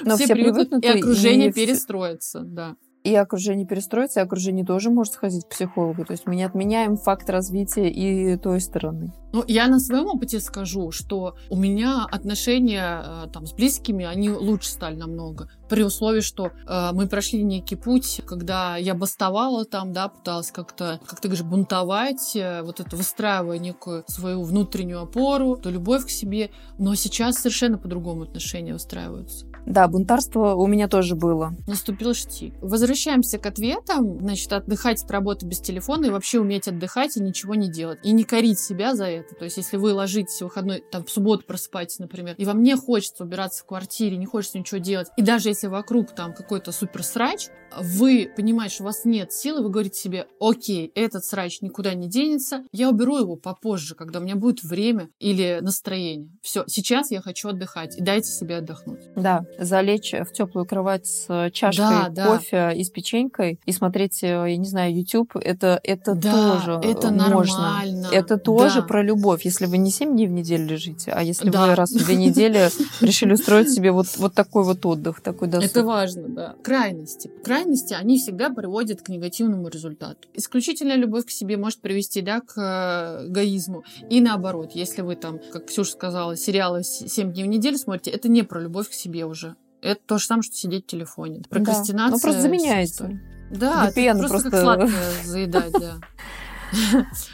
[0.04, 1.52] Но все, все привыкнут, и окружение и...
[1.52, 2.76] перестроится, да
[3.06, 6.04] и окружение перестроится, и окружение тоже может сходить к психологу.
[6.04, 9.12] То есть мы не отменяем факт развития и той стороны.
[9.32, 14.30] Ну, я на своем опыте скажу, что у меня отношения э, там, с близкими, они
[14.30, 15.48] лучше стали намного.
[15.68, 21.00] При условии, что э, мы прошли некий путь, когда я бастовала там, да, пыталась как-то,
[21.06, 26.10] как ты говоришь, бунтовать, э, вот это выстраивая некую свою внутреннюю опору, то любовь к
[26.10, 26.50] себе.
[26.78, 29.46] Но сейчас совершенно по-другому отношения выстраиваются.
[29.66, 31.52] Да, бунтарство у меня тоже было.
[31.66, 32.54] Наступил штиль.
[32.62, 34.20] Возвращаемся к ответам.
[34.20, 37.98] Значит, отдыхать от работы без телефона и вообще уметь отдыхать и ничего не делать.
[38.04, 39.34] И не корить себя за это.
[39.34, 42.76] То есть, если вы ложитесь в выходной, там, в субботу просыпаетесь, например, и вам не
[42.76, 47.02] хочется убираться в квартире, не хочется ничего делать, и даже если вокруг там какой-то супер
[47.02, 47.48] срач,
[47.78, 52.08] вы понимаете, что у вас нет силы, вы говорите себе, окей, этот срач никуда не
[52.08, 56.30] денется, я уберу его попозже, когда у меня будет время или настроение.
[56.42, 59.00] Все, сейчас я хочу отдыхать, и дайте себе отдохнуть.
[59.14, 62.72] Да, залечь в теплую кровать с чашкой да, кофе да.
[62.72, 67.10] и с печенькой и смотреть, э, я не знаю, YouTube, это, это да, тоже это
[67.10, 67.60] можно.
[67.60, 68.08] Нормально.
[68.12, 68.86] Это тоже да.
[68.86, 71.66] про любовь, если вы не 7 дней в неделю лежите, а если да.
[71.66, 75.70] вы раз в две недели решили устроить себе вот, вот такой вот отдых, такой досуг.
[75.70, 76.54] Это важно, да.
[76.62, 77.30] Крайности.
[77.44, 80.28] Крайности, они всегда приводят к негативному результату.
[80.34, 83.84] Исключительная любовь к себе может привести, да, к э, эгоизму.
[84.10, 88.28] И наоборот, если вы там, как Ксюша сказала, сериалы 7 дней в неделю смотрите, это
[88.28, 89.56] не про любовь к себе уже.
[89.82, 91.42] Это то же самое, что сидеть в телефоне.
[91.48, 92.10] Прокрастинация.
[92.10, 92.14] Да.
[92.16, 93.20] Ну, просто заменяется.
[93.50, 95.98] Да, VPN просто, просто как сладкое заедать, да.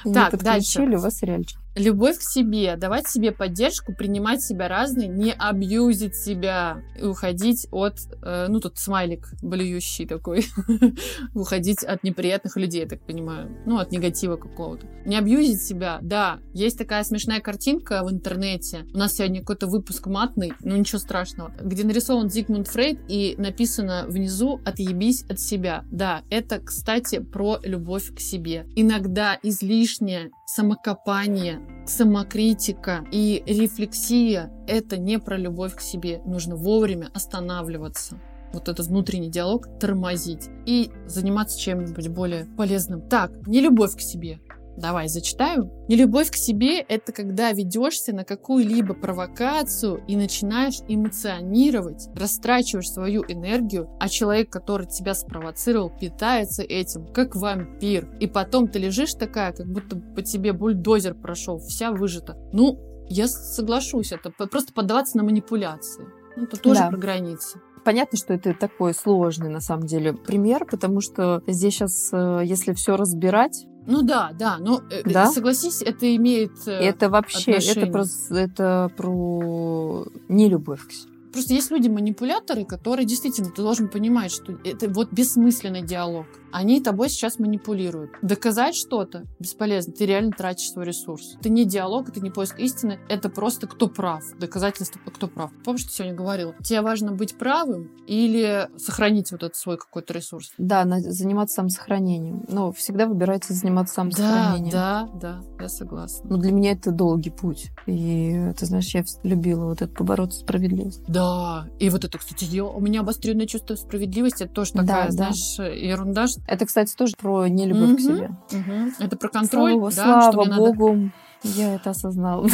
[0.12, 0.83] Так, дальше.
[0.83, 1.62] у вас сериальчик.
[1.75, 8.47] Любовь к себе, давать себе поддержку, принимать себя разной, не абьюзить себя уходить от, э,
[8.49, 10.45] ну тут смайлик блюющий такой,
[11.35, 14.87] уходить от неприятных людей, я так понимаю, ну от негатива какого-то.
[15.07, 20.07] Не абьюзить себя, да, есть такая смешная картинка в интернете, у нас сегодня какой-то выпуск
[20.07, 25.85] матный, ну ничего страшного, где нарисован Зигмунд Фрейд и написано внизу «отъебись от себя».
[25.91, 28.66] Да, это, кстати, про любовь к себе.
[28.77, 36.21] Иногда излишнее самокопание самокритика и рефлексия— это не про любовь к себе.
[36.25, 38.21] Нужно вовремя останавливаться
[38.53, 43.01] вот этот внутренний диалог тормозить и заниматься чем-нибудь более полезным.
[43.09, 44.41] Так, не любовь к себе,
[44.77, 45.70] Давай, зачитаю.
[45.89, 53.91] Нелюбовь к себе— это когда ведешься на какую-либо провокацию и начинаешь эмоционировать, растрачиваешь свою энергию,
[54.01, 58.09] а человек, который тебя спровоцировал, питается этим, как вампир.
[58.18, 62.37] И потом ты лежишь такая, как будто по тебе бульдозер прошел, вся выжата.
[62.53, 66.07] Ну, я соглашусь, это просто поддаваться на манипуляции.
[66.37, 66.89] Ну, это тоже да.
[66.89, 67.61] про границы.
[67.85, 72.75] Понятно, что это такой сложный, на самом деле, пример, потому что здесь сейчас, э, если
[72.75, 75.26] все разбирать, ну да, да, но э, да?
[75.26, 76.53] согласись, это имеет.
[76.66, 77.83] Э, это вообще отношение.
[77.83, 81.12] это про это про нелюбовь к себе.
[81.33, 86.26] Просто есть люди-манипуляторы, которые действительно, ты должен понимать, что это вот бессмысленный диалог.
[86.53, 88.13] Они тобой сейчас манипулируют.
[88.23, 89.93] Доказать что-то бесполезно.
[89.93, 91.37] Ты реально тратишь свой ресурс.
[91.41, 93.01] Это не диалог, это не поиск истины.
[93.09, 94.23] Это просто кто прав.
[94.39, 95.51] Доказательство, кто прав.
[95.65, 96.55] Помнишь, что ты сегодня говорила?
[96.63, 100.53] Тебе важно быть правым или сохранить вот этот свой какой-то ресурс?
[100.59, 102.45] Да, заниматься самосохранением.
[102.49, 104.71] Но всегда выбирайте заниматься самосохранением.
[104.71, 106.29] Да, да, да, я согласна.
[106.29, 107.71] Но для меня это долгий путь.
[107.87, 111.03] И ты знаешь, я любила вот это побороться справедливость.
[111.09, 114.45] Да, и вот это, кстати, у меня обостренное чувство справедливости.
[114.45, 115.67] Это тоже такая, да, знаешь, да.
[115.67, 117.97] ерунда, это, кстати, тоже про нелюбовь mm-hmm.
[117.97, 118.30] к себе.
[118.51, 118.93] Mm-hmm.
[118.99, 120.32] Это про контроль, слава, да?
[120.32, 121.12] Слава богу, надо...
[121.43, 122.49] я это осознала.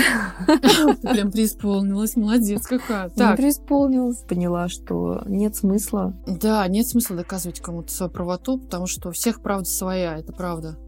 [1.03, 3.09] Прям преисполнилась, молодец какая.
[3.11, 3.37] Так.
[3.37, 6.15] преисполнилась, поняла, что нет смысла.
[6.27, 10.79] Да, нет смысла доказывать кому-то свою правоту, потому что у всех правда своя, это правда.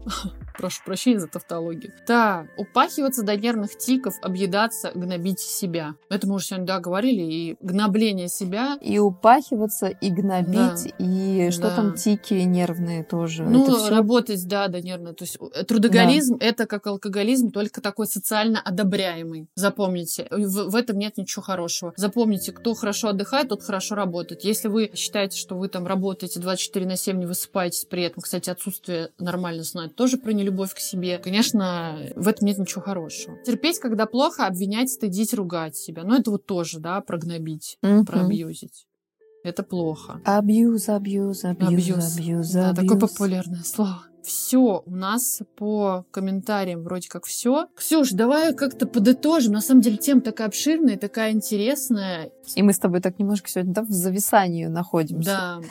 [0.61, 1.91] Прошу прощения за тавтологию.
[2.05, 5.95] Так, упахиваться до нервных тиков, объедаться, гнобить себя.
[6.07, 7.23] Это мы уже сегодня, да, говорили.
[7.23, 8.77] И гнобление себя.
[8.79, 11.03] И упахиваться, и гнобить, да.
[11.03, 11.75] и что да.
[11.77, 13.43] там тики нервные тоже.
[13.43, 13.89] Ну, это все...
[13.89, 15.15] работать, да, да, нервно.
[15.15, 16.45] То есть э, трудоголизм да.
[16.45, 19.47] это как алкоголизм, только такой социально одобряемый.
[19.55, 20.27] Запомните.
[20.29, 21.91] В, в этом нет ничего хорошего.
[21.97, 24.43] Запомните, кто хорошо отдыхает, тот хорошо работает.
[24.43, 28.51] Если вы считаете, что вы там работаете 24 на 7, не высыпаетесь при этом, кстати,
[28.51, 31.17] отсутствие нормально знать, тоже про нелюбовь к себе.
[31.17, 33.37] Конечно, в этом нет ничего хорошего.
[33.45, 36.03] Терпеть, когда плохо, обвинять, стыдить, ругать себя.
[36.03, 38.05] Ну, это вот тоже, да, прогнобить, mm-hmm.
[38.05, 38.87] проабьюзить.
[39.43, 40.21] Это плохо.
[40.23, 42.51] Абьюз, абьюз, абьюз, абьюз.
[42.51, 44.03] Да, такое популярное слово.
[44.23, 47.67] Все, у нас по комментариям вроде как все.
[47.75, 49.53] Ксюш, давай как-то подытожим.
[49.53, 52.31] На самом деле тема такая обширная, такая интересная.
[52.55, 55.31] И мы с тобой так немножко сегодня да, в зависании находимся.
[55.31, 55.61] Да.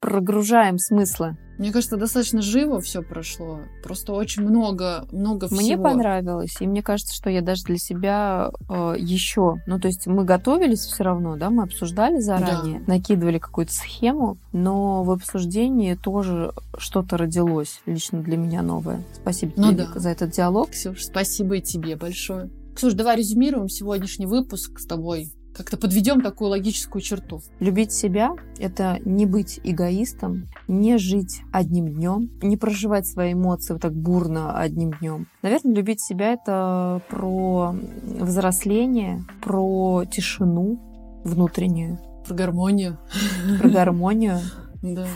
[0.00, 1.36] Прогружаем смыслы.
[1.58, 3.60] Мне кажется, достаточно живо все прошло.
[3.82, 5.60] Просто очень много, много всего.
[5.60, 10.06] Мне понравилось, и мне кажется, что я даже для себя э, еще, ну то есть
[10.06, 12.94] мы готовились все равно, да, мы обсуждали заранее, да.
[12.94, 19.04] накидывали какую-то схему, но в обсуждении тоже что-то родилось лично для меня новое.
[19.12, 20.00] Спасибо ну, тебе, да.
[20.00, 20.70] за этот диалог.
[20.70, 22.48] Ксюш, спасибо и тебе большое.
[22.74, 27.42] Ксюш, давай резюмируем сегодняшний выпуск с тобой как-то подведем такую логическую черту.
[27.58, 33.82] Любить себя— это не быть эгоистом, не жить одним днем, не проживать свои эмоции вот
[33.82, 35.26] так бурно одним днем.
[35.42, 37.74] Наверное, любить себя— это про
[38.04, 40.80] взросление, про тишину
[41.24, 41.98] внутреннюю.
[42.26, 42.98] Про гармонию.
[43.58, 44.38] Про гармонию.
[44.82, 45.06] Да.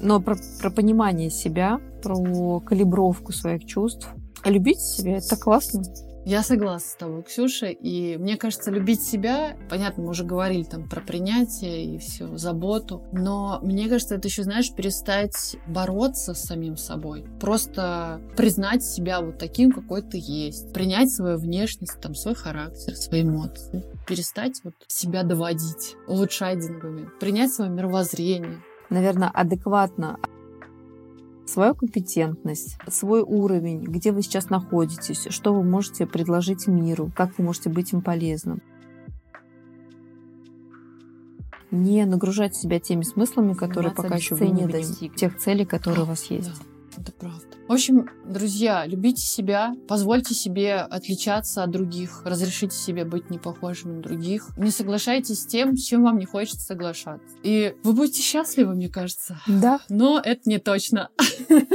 [0.00, 4.08] Но про, про понимание себя, про калибровку своих чувств.
[4.42, 5.82] А любить себя— это классно.
[6.24, 7.66] Я согласна с тобой, Ксюша.
[7.66, 13.02] И мне кажется, любить себя, понятно, мы уже говорили там про принятие и всю заботу,
[13.12, 17.26] но мне кажется, это еще, знаешь, перестать бороться с самим собой.
[17.40, 20.72] Просто признать себя вот таким, какой ты есть.
[20.72, 23.84] Принять свою внешность, там, свой характер, свои эмоции.
[24.06, 27.10] Перестать вот себя доводить, улучшать деньгами.
[27.20, 28.62] Принять свое мировоззрение.
[28.88, 30.18] Наверное, адекватно
[31.46, 37.44] свою компетентность, свой уровень, где вы сейчас находитесь, что вы можете предложить миру, как вы
[37.44, 38.62] можете быть им полезным.
[41.70, 46.06] Не нагружать себя теми смыслами, которые пока еще вы не достигли, тех целей, которые у
[46.06, 46.50] вас есть.
[46.96, 47.53] Да, это правда.
[47.66, 53.96] В общем, друзья, любите себя, позвольте себе отличаться от других, разрешите себе быть не похожим
[53.96, 54.50] на других.
[54.58, 57.26] Не соглашайтесь с тем, с чем вам не хочется соглашаться.
[57.42, 59.40] И вы будете счастливы, мне кажется.
[59.46, 59.80] Да.
[59.88, 61.08] Но это не точно.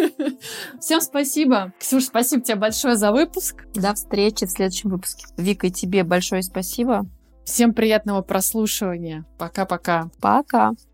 [0.79, 1.73] Всем спасибо.
[1.79, 3.65] Ксюш, спасибо тебе большое за выпуск.
[3.73, 5.25] До встречи в следующем выпуске.
[5.37, 7.07] Вика, и тебе большое спасибо.
[7.45, 9.25] Всем приятного прослушивания.
[9.39, 10.11] Пока-пока.
[10.21, 10.69] Пока.
[10.69, 10.75] -пока.
[10.75, 10.88] Пока.